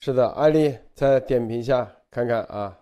[0.00, 2.78] 是的，艾丽再点评一下看看啊，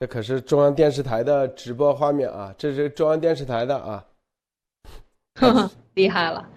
[0.00, 4.06] 这可是中央电视台的直播画面啊，这是中央电视台的啊，
[5.92, 6.48] 厉害了。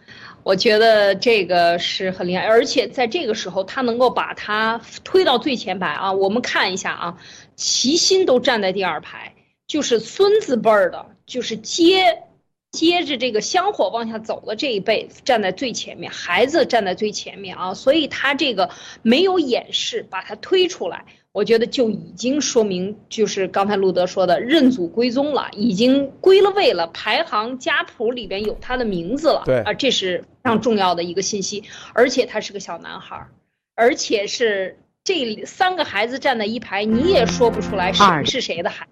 [0.48, 6.14] 我觉得这个是很厉害，而且在这个时候，他能够把他推到最前排啊。
[6.14, 7.18] 我们看一下啊，
[7.58, 9.34] 齐心都站在第二排，
[9.68, 12.24] 就是孙子辈儿的，就是接
[12.72, 18.70] 接着这个香火往下走的这一辈站在最前面，孩子站在最前面啊，所以他这个
[19.02, 21.04] 没有掩饰，把他推出来。
[21.38, 29.44] 我觉得就已经说明，就是刚才路德说的认祖归宗了，已经归了位了，排行家谱里边有他的名字了。
[29.46, 31.64] 对啊，这是非常重要的一个信息，
[31.94, 33.28] 而且他是个小男孩，
[33.76, 38.88] 而且是这三个孩子站在一排，你也说不出来谁是谁的孩。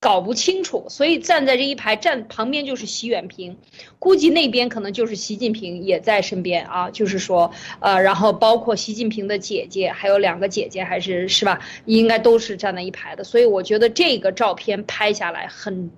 [0.00, 3.58] 搞不清楚，所以站在这一排，站旁边就是习远平，
[3.98, 15.90] 估计那边可能就是习近平也在身边啊，就是说，呃，然后包括习近平的姐姐，还有两个姐姐，还是是吧，应该都是站在一排的，所以我觉得这个照片拍下来很，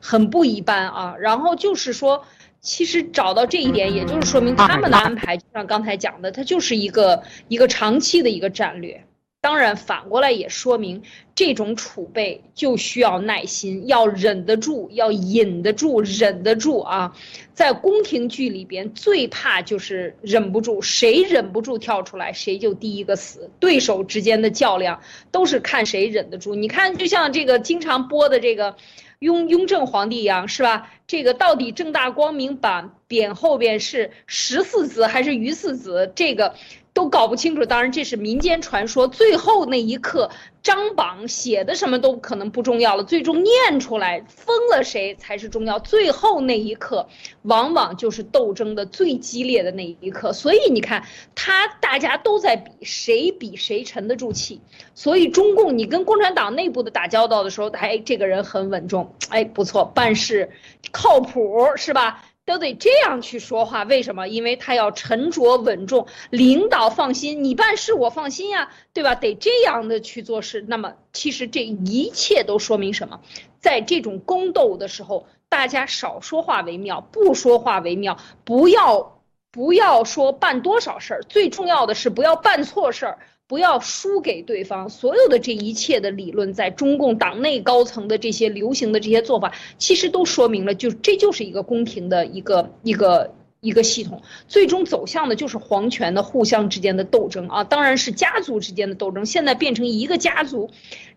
[0.00, 1.14] 很不一般啊。
[1.16, 2.24] 然后就是说，
[2.60, 9.05] 其实找到这一点，也就是说明他们的安排，就像刚才讲的，它就是一个一个长期的一个战略。
[9.46, 11.04] 当然，反过来也说明，
[11.36, 17.16] 这种储备就需要耐心，要忍得住，要忍得住，忍得住啊！
[17.54, 23.48] 在宫廷剧里边，最怕就是忍不住，谁忍不住跳出来，谁就第一个死。
[23.60, 26.56] 对手之间的较量都是看谁忍得住。
[26.56, 28.74] 你看，就像这个经常播的这个
[29.20, 30.90] 雍雍正皇帝一样，是吧？
[31.06, 36.12] 这个到底正大光明版匾后边是十四子还是余四子？
[36.16, 36.56] 这个。
[36.96, 39.06] 都搞不清楚，当然这是民间传说。
[39.06, 40.30] 最后那一刻，
[40.62, 45.78] 张榜写的什么都可能不重要了，最终念出来封了谁才是重要。
[45.78, 47.06] 最后那一刻，
[47.42, 50.32] 往往就是斗争的最激烈的那一刻。
[50.32, 54.62] 所以你看，他大家都在比谁比谁沉得住气。
[54.94, 60.50] 所以中共，你跟共产党内部的打交道的时候，哎，这个人很稳重，哎，不错，办事
[60.92, 62.24] 靠谱，是吧？
[62.46, 64.28] 都得这样去说话，为什么？
[64.28, 69.16] 因为他要沉着稳重，领导放心，你办事我放心呀，对吧？
[69.16, 70.64] 得这样的去做事。
[70.66, 73.20] 那么，其实这一切都说明什么？
[73.60, 79.20] 在这种宫斗的时候，大家少说话为妙，不说话为妙，不要
[79.50, 83.18] 不要说办多少事儿，最重要的是不要办错事儿。
[83.48, 99.24] 不要输给对方，所有的这一切的理论，在中共党内高层的这些流行的这些做法，其实都说明了，就这就是一个宫廷的一个一个一个系统，最终走向的就是皇权的互相之间的斗争啊，当然是家族之间的斗争。
[99.24, 100.70] 现在变成一个家族，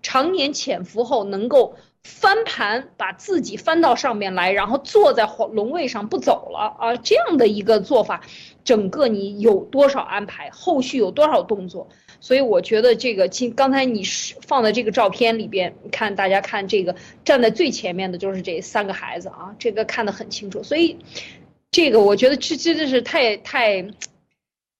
[0.03, 8.21] 常年潜伏后能够翻盘，把自己翻到上面来，然后坐在皇龙位上不走了啊，这样的一个做法，
[8.63, 11.89] 整个你有多少安排，后续有多少动作？
[12.21, 20.61] 所以我觉得这个，今刚才你是放的这个照片里边，看大家看这个站在最前面的就是这三个孩子啊，这个看得很清楚。
[20.61, 20.97] 所以，
[21.71, 23.85] 这个我觉得这真的是太太，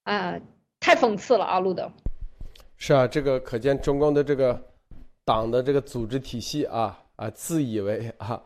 [0.04, 0.40] 啊，
[0.80, 1.92] 太讽刺了啊，路德。
[2.78, 4.62] 是啊，这个可见中共的这个
[5.24, 8.42] 党的这个组织体系啊啊，自以为啊，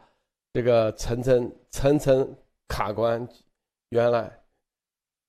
[0.53, 2.35] 这个层层层层
[2.67, 3.27] 卡关，
[3.89, 4.31] 原来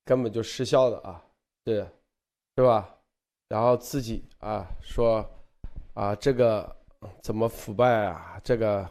[0.05, 1.23] 根本就失效的啊，
[1.65, 1.77] 对，
[2.57, 2.94] 是吧？
[3.55, 5.25] 然后自己啊说，
[5.93, 6.77] 啊这个
[7.23, 8.41] 怎么腐败啊？
[8.43, 8.85] 这个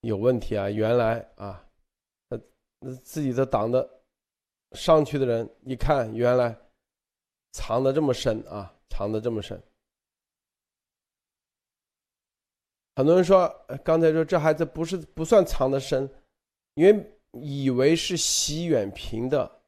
[0.00, 0.70] 有问题啊？
[0.70, 1.62] 原来啊，
[2.30, 2.40] 呃
[3.04, 3.86] 自己的党的
[4.72, 6.56] 上去的人一看，原来
[7.52, 9.62] 藏的这么深啊，藏的这么深。
[12.96, 13.46] 很多人说，
[13.84, 16.10] 刚才说这孩子不是不算藏的深，
[16.72, 19.60] 因为以为是习远平的，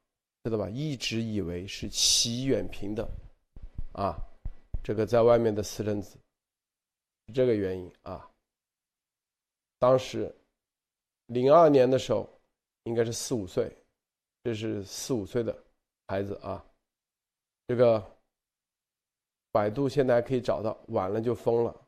[0.44, 0.70] 知道吧？
[0.70, 3.06] 一直以为是习远平的。
[3.92, 4.16] 啊，
[4.82, 6.16] 这个在外面的私生子，
[7.34, 8.28] 这个原因啊。
[9.78, 10.34] 当时
[11.26, 12.28] 零二年的时候，
[12.84, 13.76] 应该是四五岁，
[14.42, 15.64] 这是四五岁的
[16.06, 16.64] 孩子啊。
[17.66, 18.16] 这个
[19.50, 21.86] 百度现在还可以找到，晚了就封了，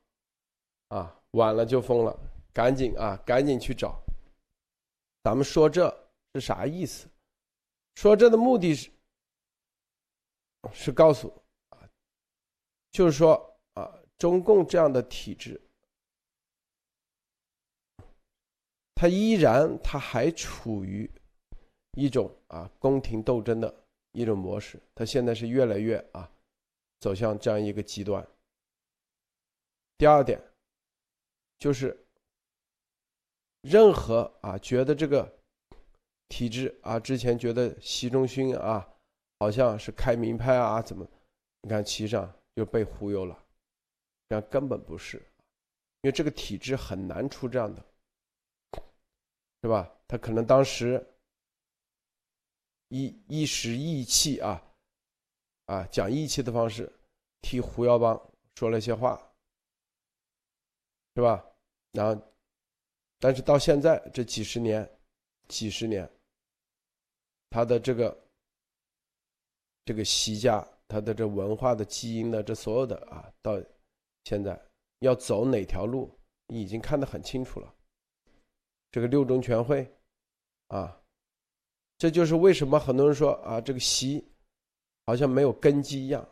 [0.88, 2.18] 啊，晚了就封了，
[2.52, 3.98] 赶紧啊，赶紧去找。
[5.22, 5.88] 咱们说这
[6.34, 7.08] 是啥意思？
[7.94, 8.90] 说这的目的是
[10.72, 11.32] 是告诉。
[12.94, 15.60] 就是说啊，中共这样的体制，
[18.94, 21.10] 它依然，它还处于
[21.96, 23.74] 一种啊宫廷斗争的
[24.12, 24.80] 一种模式。
[24.94, 26.30] 它现在是越来越啊
[27.00, 28.24] 走向这样一个极端。
[29.98, 30.40] 第二点，
[31.58, 31.98] 就是
[33.62, 35.36] 任何啊觉得这个
[36.28, 38.88] 体制啊，之前觉得习仲勋啊
[39.40, 41.04] 好像是开明派啊怎么，
[41.62, 43.44] 你看其实上就被忽悠了，
[44.28, 45.18] 这样根本不是，
[46.02, 47.84] 因为这个体制很难出这样的，
[49.62, 49.90] 是吧？
[50.06, 51.04] 他可能当时
[52.88, 54.62] 一一时意气啊，
[55.66, 56.92] 啊讲义气的方式
[57.40, 58.20] 替胡耀邦
[58.54, 59.20] 说了些话。
[61.16, 61.46] 是吧？
[61.92, 62.34] 然后，
[63.20, 64.98] 但是到现在这几十年，
[65.46, 66.10] 几十年，
[67.50, 68.28] 他的这个
[69.84, 73.60] 这个习家，他的这文化的基因的这所有的啊，到
[74.22, 74.56] 现在
[75.00, 76.08] 要走哪条路，
[76.46, 77.74] 已经看得很清楚了。
[78.92, 79.92] 这个六中全会，
[80.68, 80.96] 啊，
[81.98, 84.24] 这就是为什么很多人说啊，这个习
[85.06, 86.24] 好像没有根基一样，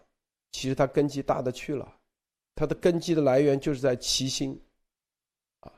[0.53, 1.99] 其实他根基大的去了，
[2.55, 4.57] 他的根基的来源就是在齐心。
[5.63, 5.73] 啊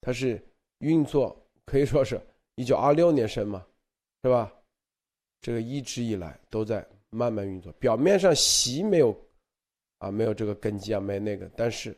[0.00, 0.42] 它是
[0.78, 1.36] 运作，
[1.66, 2.18] 可以说是
[2.54, 3.66] 一九二六年生嘛，
[4.22, 4.50] 是吧？
[5.42, 7.72] 这个一直以来都在慢慢运作。
[7.74, 9.16] 表面上习没有
[9.98, 11.48] 啊，没有这个根基啊，没那个。
[11.56, 11.96] 但是，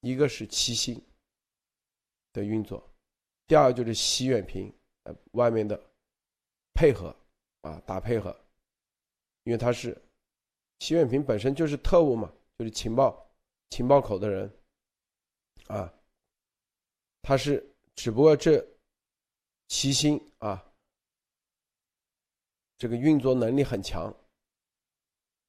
[0.00, 1.00] 一个是七星
[2.32, 2.82] 的运作，
[3.46, 4.72] 第二就是习远平
[5.04, 5.80] 呃外面的
[6.74, 7.14] 配合
[7.62, 8.34] 啊，打配合，
[9.44, 9.96] 因为他是
[10.80, 13.30] 习远平本身就是特务嘛，就是情报
[13.70, 14.50] 情报口的人
[15.68, 15.92] 啊。
[17.22, 17.64] 他是
[17.94, 18.62] 只不过这
[19.68, 20.62] 齐心啊，
[22.84, 24.14] 这个运作能力很强，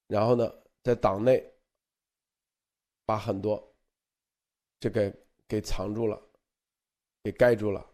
[0.07, 0.49] 然后呢，
[0.83, 1.45] 在党内
[3.05, 3.61] 把很多
[4.79, 5.13] 这个
[5.45, 6.17] 给藏住了，
[7.23, 7.85] 给盖住了，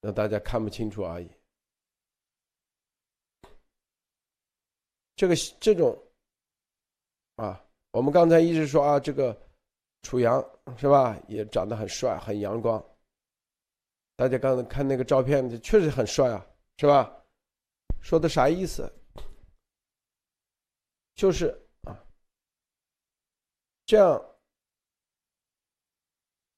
[0.00, 1.30] 让大家看不清楚而已。
[5.14, 5.96] 这个这种
[7.36, 9.40] 啊，我们刚才一直说啊，这个。
[10.02, 10.44] 楚阳
[10.76, 11.16] 是吧？
[11.28, 12.84] 也长得很帅，很阳光。
[14.16, 16.44] 大家刚才看那个照片，确实很帅啊，
[16.78, 17.23] 是吧？
[18.04, 18.92] 说的啥意思？
[21.14, 22.06] 就是啊，
[23.86, 24.22] 这样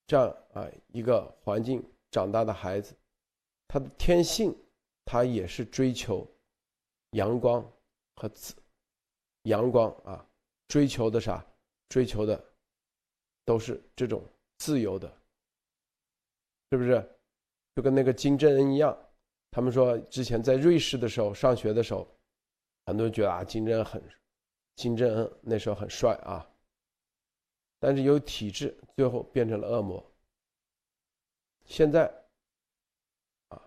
[0.08, 2.96] 这样啊，一个环境长大的孩子，
[3.68, 4.52] 他的天性，
[5.04, 6.28] 他也是追求
[7.10, 7.64] 阳光
[8.16, 8.52] 和自
[9.42, 10.28] 阳光啊，
[10.66, 11.46] 追求的啥？
[11.88, 12.44] 追求的。
[13.44, 14.28] 都是这种
[14.58, 15.08] 自由的，
[16.72, 17.16] 是不是？
[17.76, 19.05] 就跟那个金正恩一样，
[19.50, 22.06] 他们说之前在瑞士的时候上学的时候，
[22.86, 24.02] 很多人觉得啊，金正恩很，
[24.74, 26.48] 金正恩那时候很帅啊，
[27.78, 30.04] 但是有体制，最后变成了恶魔。
[31.64, 32.06] 现在，
[33.48, 33.62] 啊，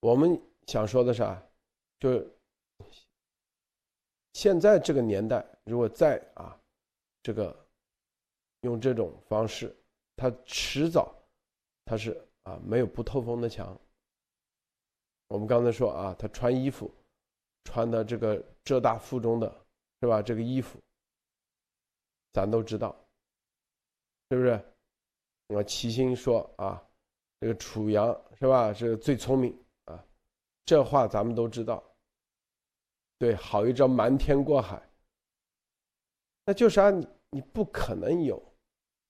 [0.00, 1.42] 我们想说的啥？
[1.98, 2.30] 就是
[4.32, 6.60] 现在这个年代，如果在啊，
[7.22, 7.56] 这个。
[8.62, 9.74] 用这种方式，
[10.16, 11.16] 他迟早，
[11.86, 12.10] 他是
[12.42, 13.74] 啊没有不透风的墙。
[15.30, 16.92] 我们刚才说啊，他穿衣服，
[17.62, 19.48] 穿的这个浙大附中的，
[20.00, 20.20] 是吧？
[20.20, 20.76] 这个衣服，
[22.32, 22.94] 咱都知道，
[24.28, 24.60] 是不是？
[25.46, 26.82] 我齐心说啊，
[27.38, 28.08] 这个楚阳
[28.40, 28.72] 是吧？
[28.72, 30.04] 是最聪明啊，
[30.64, 31.80] 这话咱们都知道。
[33.16, 34.82] 对，好一招瞒天过海，
[36.44, 38.42] 那就是啊，你你不可能有。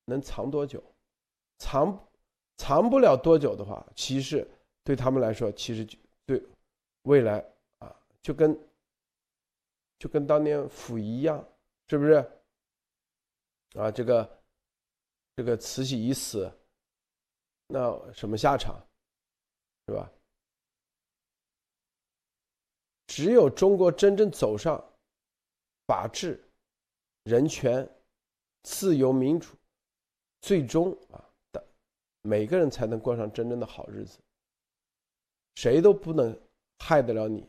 [0.04, 0.82] 能藏多久？
[1.58, 2.10] 藏
[2.56, 4.46] 藏不了多久的话，其实
[4.84, 5.96] 对他们来说，其实就
[7.02, 7.38] 未来
[7.78, 8.58] 啊，就跟
[9.98, 11.46] 就跟当年溥仪一样，
[11.88, 12.14] 是不是？
[13.78, 14.42] 啊，这个
[15.36, 16.50] 这个慈禧已死，
[17.66, 18.80] 那什么下场？
[19.86, 20.10] 是吧？
[23.06, 24.82] 只有中国真正走上
[25.86, 26.42] 法治、
[27.24, 27.88] 人权、
[28.62, 29.56] 自由、民主。
[30.42, 31.22] 最终啊
[31.52, 31.62] 的
[32.22, 34.18] 每个人才能过上真正的好日子，
[35.54, 36.34] 谁都不能
[36.80, 37.48] 害得了你。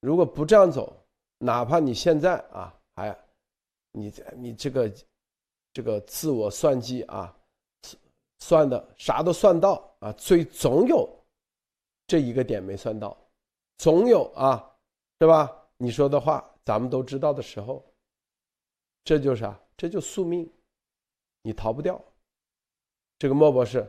[0.00, 0.96] 如果不这样走，
[1.38, 3.14] 哪怕你现在啊还
[3.92, 4.92] 你你这个
[5.72, 7.36] 这个自我算计啊，
[8.38, 11.08] 算的啥都算到啊，最总有
[12.06, 13.16] 这一个点没算到，
[13.78, 14.74] 总有啊，
[15.20, 15.54] 是吧？
[15.76, 17.84] 你说的话咱们都知道的时候，
[19.04, 20.50] 这就是啊，这就宿命。
[21.42, 21.98] 你逃不掉，
[23.18, 23.86] 这个莫博士。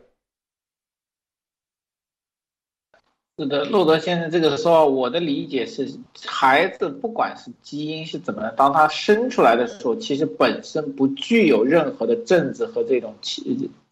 [3.37, 5.89] 是的，洛德先生这个说，我的理解是，
[6.27, 13.15] 孩子不管是基因是怎么样，当他生出来的时候，其实本身不具有任何的政治和这种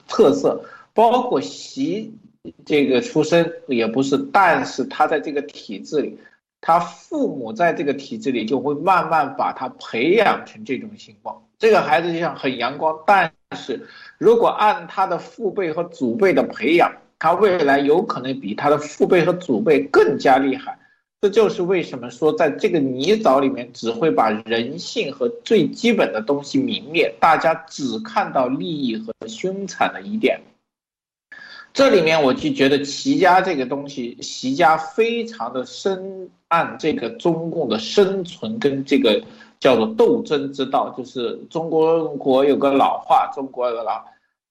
[0.07, 0.63] 特色，
[0.93, 2.13] 包括习
[2.65, 6.19] 这个出身也不是，但是他在这个体制里，
[6.61, 11.43] 他父母在这个体制里就会慢慢把他培养成这种情况。
[11.57, 13.87] 这个孩子就像很阳光，但是
[14.17, 20.79] 如果按他的父辈和祖辈的培养，他未来有可能比他的父辈和祖辈更加厉害。
[21.21, 30.39] 这就是为什么说在这个泥沼里面只会把人性和最基本的东西泯灭，大家只看到利益和凶残的一点。
[31.73, 39.21] 这里面我就觉得习家这个东西，习家非常的深谙这个中共的生存跟这个
[39.59, 40.89] 叫做斗争之道。
[40.97, 44.03] 就是中国国有个老话，中国有个老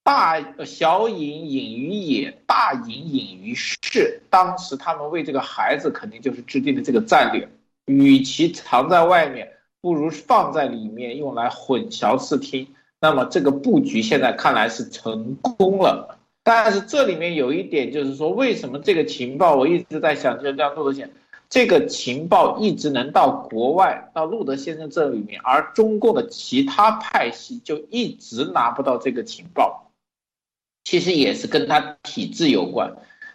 [0.08, 4.22] 大小隐隐于野，大隐隐于市。
[4.30, 7.46] 当时他们为这个孩子肯定就是制定的这个战略，
[7.84, 9.46] 与其藏在外面，
[9.82, 12.66] 不如放在里面用来混淆视听。
[13.02, 16.16] 那么这个布局现在看来是成功了。
[16.42, 21.10] 但是这里面有一点，就是说，为什么这个情报我一直在想，就是这样，路德先
[21.50, 29.87] 这个情报一直能到国外，到路德先生这里面，而中共的其他派系就一直拿不到这个情报，
[30.88, 32.90] 其实也是跟他体制有关，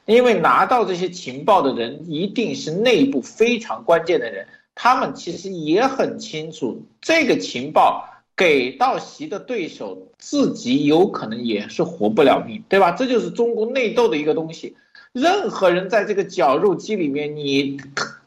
[0.08, 8.10] 因为拿到这些情报的人一定是内部非常关键的人，他们其实也很清楚这个情报。
[8.36, 12.90] 给到习的对手，自己有可能也是活不了命，对吧？
[12.90, 14.76] 这就是中国内斗的一个东西。
[15.12, 17.78] 任何人在这个绞肉机里面，你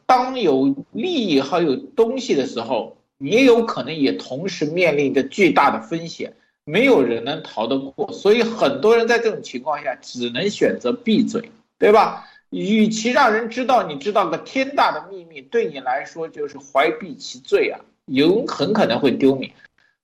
[0.05, 6.33] 当有利益和有东西的时候，你有可能也同时面临着巨大的风险，
[6.67, 8.11] 没有人能逃得过。
[8.11, 11.49] 所以很多人在这种情况下只能选择闭嘴，
[11.79, 12.27] 对吧？
[12.49, 19.51] 与其让人知道你知道个天大的秘密，对你来说就是怀璧其罪啊，有很可能会丢命。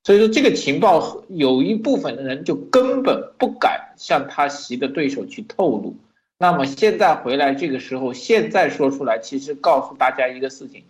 [0.02, 5.96] 所以说，这个情报有一部分的人就根本不敢向他袭的对手去透露。
[6.36, 10.82] 那么现在回来，这个时候现在说出来，其实告诉大家一个事情：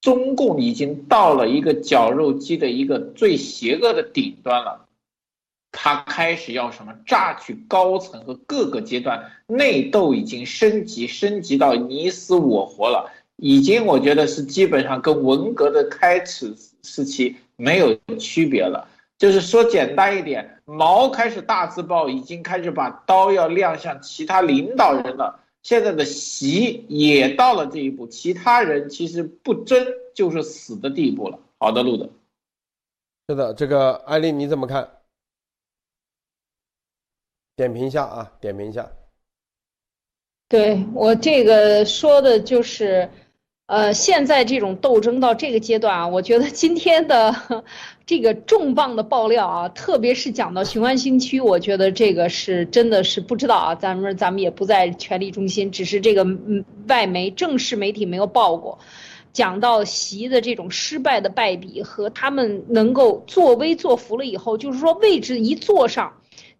[0.00, 4.85] 中共已经到了一个绞肉机的一个最邪恶的顶端了。
[5.72, 13.10] 他开始要什么榨取高层和各个阶段，内斗已经升级，升级到你死我活了。
[13.36, 17.36] 已经，我觉得是基本上跟文革的开始时期。
[17.58, 18.86] 没有区别了，
[19.16, 25.40] 就是说简单一点，毛开始大字报，已经开始把刀要亮向其他领导人了。
[25.62, 31.38] 现在的习也到了这一步，其他人其实不争就是死的地步了。
[31.56, 32.10] 好的，路的，
[33.26, 34.86] 是的，这个艾丽你怎么看？
[37.56, 38.88] 点评一下啊，点评一下。
[40.48, 43.10] 对我这个说的就是。
[43.68, 47.34] 呃，现在这种斗争到这个阶段啊，我觉得今天的
[48.06, 58.78] 这个重磅的爆料啊，特别是讲到雄安新区，我觉得这个是真的是不知道啊，咱们咱们也不在权力中心，只是这个嗯外媒正式媒体没有报过，
[59.32, 66.12] 讲到习的这种失败的败笔和他们能够作威作福了以后，就是说位置一坐上，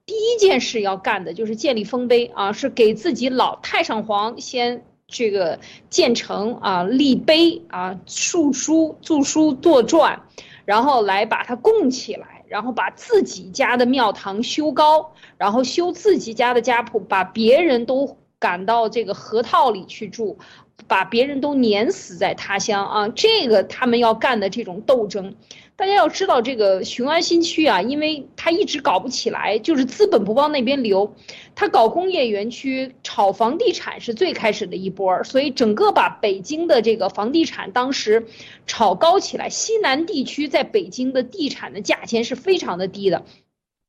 [0.07, 4.85] 第一件事要干的就是建立丰碑啊，是给自己老太上皇先。
[5.09, 10.21] 这个建成啊，立碑啊，著书著书作传，
[10.65, 20.39] 然后来把它供起来，然后把自己家的庙堂修高，然后修自己家的家谱，把别人都赶到这个河套里去住，
[20.89, 23.09] 把别人都碾死在他乡啊！
[23.11, 25.37] 这个他们要干的这种斗争。
[25.77, 31.15] 大家要知道，这个雄安新区啊，因为它一直搞不起来，就是资本不往那边流，
[31.55, 38.27] 它搞工业园区、炒房地产是最开始的一波，所以整个把北京的这个房地产当时
[38.67, 39.51] 炒高起来。
[39.51, 43.27] 西南地区在北京的地产的价钱是非常的低的，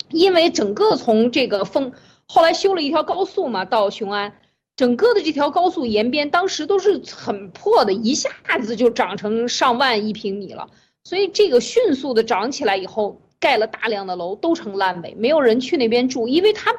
[0.10, 1.94] 因为整个从这个丰
[2.26, 4.34] 后来修了一条高速嘛，到雄安，
[4.76, 8.30] 整个的这条高速沿边当时都是很破的，一下
[8.62, 10.68] 子就涨成上万一平米了。
[11.08, 16.76] 所以这个迅速的涨起来以后，盖了大量的楼，都成烂尾，没有人去那边住，因为它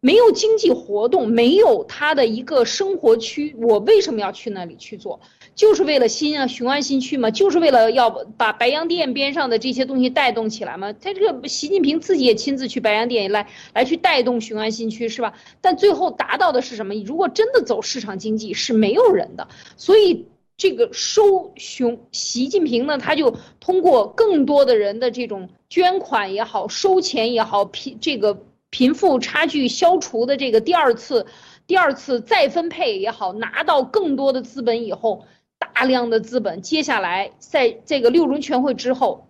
[0.00, 3.54] 没有经济活动，没有它的一个生活区。
[3.60, 5.20] 我为什么要去那里去做？
[5.54, 10.92] 就是为了新啊雄安新区嘛，就是为了要把白洋淀边上的这些东西带动起来嘛。
[10.94, 15.34] 他这个习近平自己也亲自去白洋淀来来去带动雄安新区，是吧？
[15.60, 16.94] 但最后达到的是什么？
[17.06, 19.46] 如果真的走市场经济，是没有人的。
[19.76, 20.26] 所以。
[20.62, 31.26] 这个收雄习近平呢，他就通过更多的人的这种捐款也好，收钱也好，贫这个贫富差距消除的这个第二次，
[31.66, 35.24] 第二次再分配也好，拿到更多的资本以后，
[35.58, 39.26] 大量的资本，接下来在这个六中全会之后，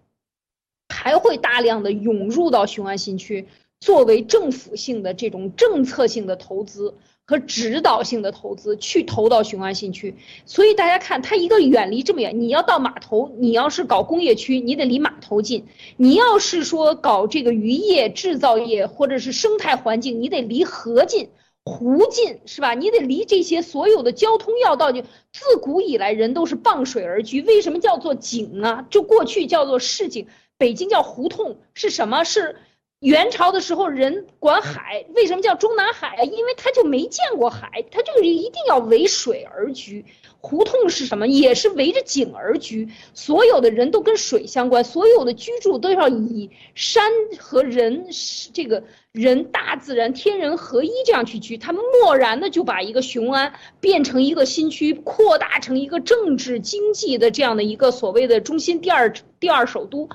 [0.91, 3.49] 还会大量的涌入到雄安新区，
[3.81, 6.95] 作为政府性的这种政策性的投资。
[7.33, 10.15] 和指导性的投资去投到雄安新区。
[10.45, 15.63] 所以大家看，它一个远离这么远，你要到码头，你要是搞工业区，你得离码头近；
[15.97, 21.31] 你要是说搞这个渔业、制造业或者是生态环境，你得离河近。
[21.65, 22.75] 湖近是吧？
[22.75, 25.01] 你得离这些所有的交通要道，就
[25.33, 27.41] 自古以来人都是傍水而居。
[27.41, 28.87] 为什么叫做井啊？
[28.91, 30.27] 就过去叫做市井，
[30.59, 32.25] 北京叫胡同，是什么？
[32.25, 32.57] 是
[33.03, 36.23] 元朝的时候人管海，为什么叫中南海啊？
[36.23, 40.05] 因为他就没见过海，他就一定要围水而居。
[40.41, 41.27] 胡同是什么？
[41.27, 48.07] 也是围着井而居，所有的人都跟水相关，所有的居住都要以山和人
[48.55, 48.85] 这个。
[49.13, 60.09] 人大自然天人合一这样去居，他们漠然的就把一个雄安变成一个新区，扩大成一个政治经济的这样的一个所谓的中心第二第二首都，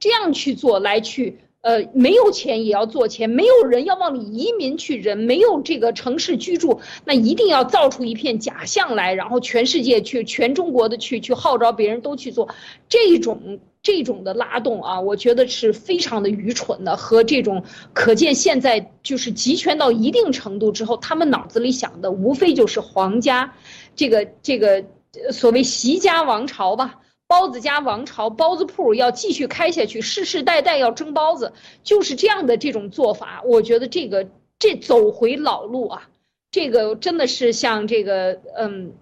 [0.00, 12.48] 这样去做来去，呃，没有钱也要做钱，没有人要往里移民去，人没有这个城市居住，那一定要造出一片假象来，然后全世界去全中国的去去号召别人都去做
[12.88, 13.60] 这种。
[13.82, 17.64] 这种的拉动啊，我觉得是非常的愚蠢的，和这种
[17.94, 23.54] 可见现在就是集权到一定程度之后，他们脑子里想的无非就是皇家，
[23.96, 24.84] 这个这个
[25.32, 26.96] 所谓习家王朝吧，
[27.30, 31.52] 包子家王朝，包子铺要继续开下去，世世代代要蒸包子，
[31.84, 33.42] 就是这样的这种做法。
[33.44, 34.28] 我觉得这个
[34.58, 36.08] 这走回老路啊，
[36.50, 38.92] 这个真的是像这个嗯。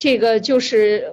[0.00, 1.12] 这个就是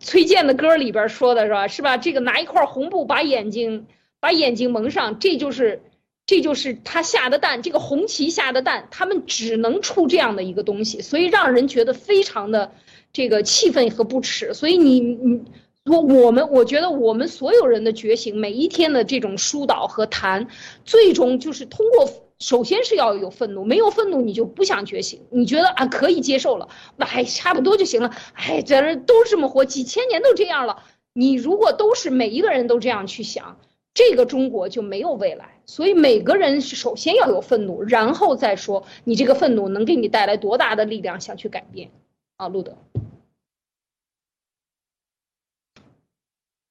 [0.00, 1.66] 崔健的歌里边说的是吧？
[1.66, 1.96] 是吧？
[1.96, 3.86] 这个拿一块红布把眼睛
[4.20, 5.80] 把眼睛蒙上，这就是
[6.26, 12.72] 这就是他下的蛋，这个红旗下的蛋，他们只能出这样的一个东西，所以让人觉得非常的
[13.14, 14.52] 这个气愤和不耻。
[14.52, 15.40] 所以你你
[15.88, 20.48] 我我们我觉得我们所有人的觉醒，每一天的这种疏导和谈，
[20.84, 22.08] 最终就是通过。
[22.38, 28.12] 首先是要有愤怒，没有愤怒你就不想觉醒，你觉得啊可以接受了，那还差不多就行了。
[28.34, 30.84] 哎，这都是这么活，几千年都这样了。
[31.12, 33.58] 你如果都是每一个人都这样去想，
[33.92, 35.58] 这个中国就没有未来。
[35.66, 41.90] 所以每个人首先要有愤怒，然后再说你这个愤怒能给你带来多大的力量，想去改变。
[42.36, 42.76] 啊，路德，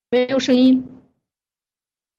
[0.09, 0.81] 没有声音。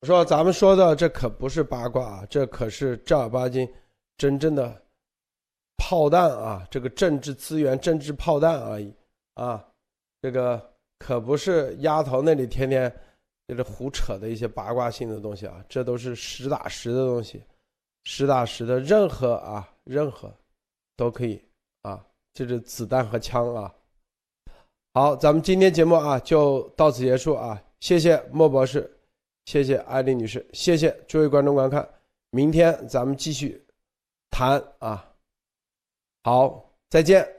[0.00, 3.68] 我说，咱们说的这可不是八卦啊，这可是正儿八经、
[4.16, 4.82] 真正的
[5.78, 6.66] 炮弹啊！
[6.70, 8.92] 这个政治资源、政治炮弹而已
[9.34, 9.64] 啊！
[10.20, 12.92] 这个可不是丫头那里天天
[13.48, 15.64] 就是胡扯的一些八卦性的东西啊！
[15.68, 17.42] 这都是实打实的东西，
[18.04, 20.32] 实打实的，任何啊，任何
[20.94, 21.42] 都可以
[21.82, 22.04] 啊！
[22.34, 23.74] 这是子弹和枪啊！
[24.92, 27.60] 好，咱们今天节目啊就到此结束啊！
[27.80, 28.94] 谢谢莫博士。
[29.44, 31.88] 谢谢艾丽女士，谢谢诸位观众观看，
[32.28, 33.64] 明天咱们继续
[34.30, 35.10] 谈啊，
[36.22, 37.37] 好，再见。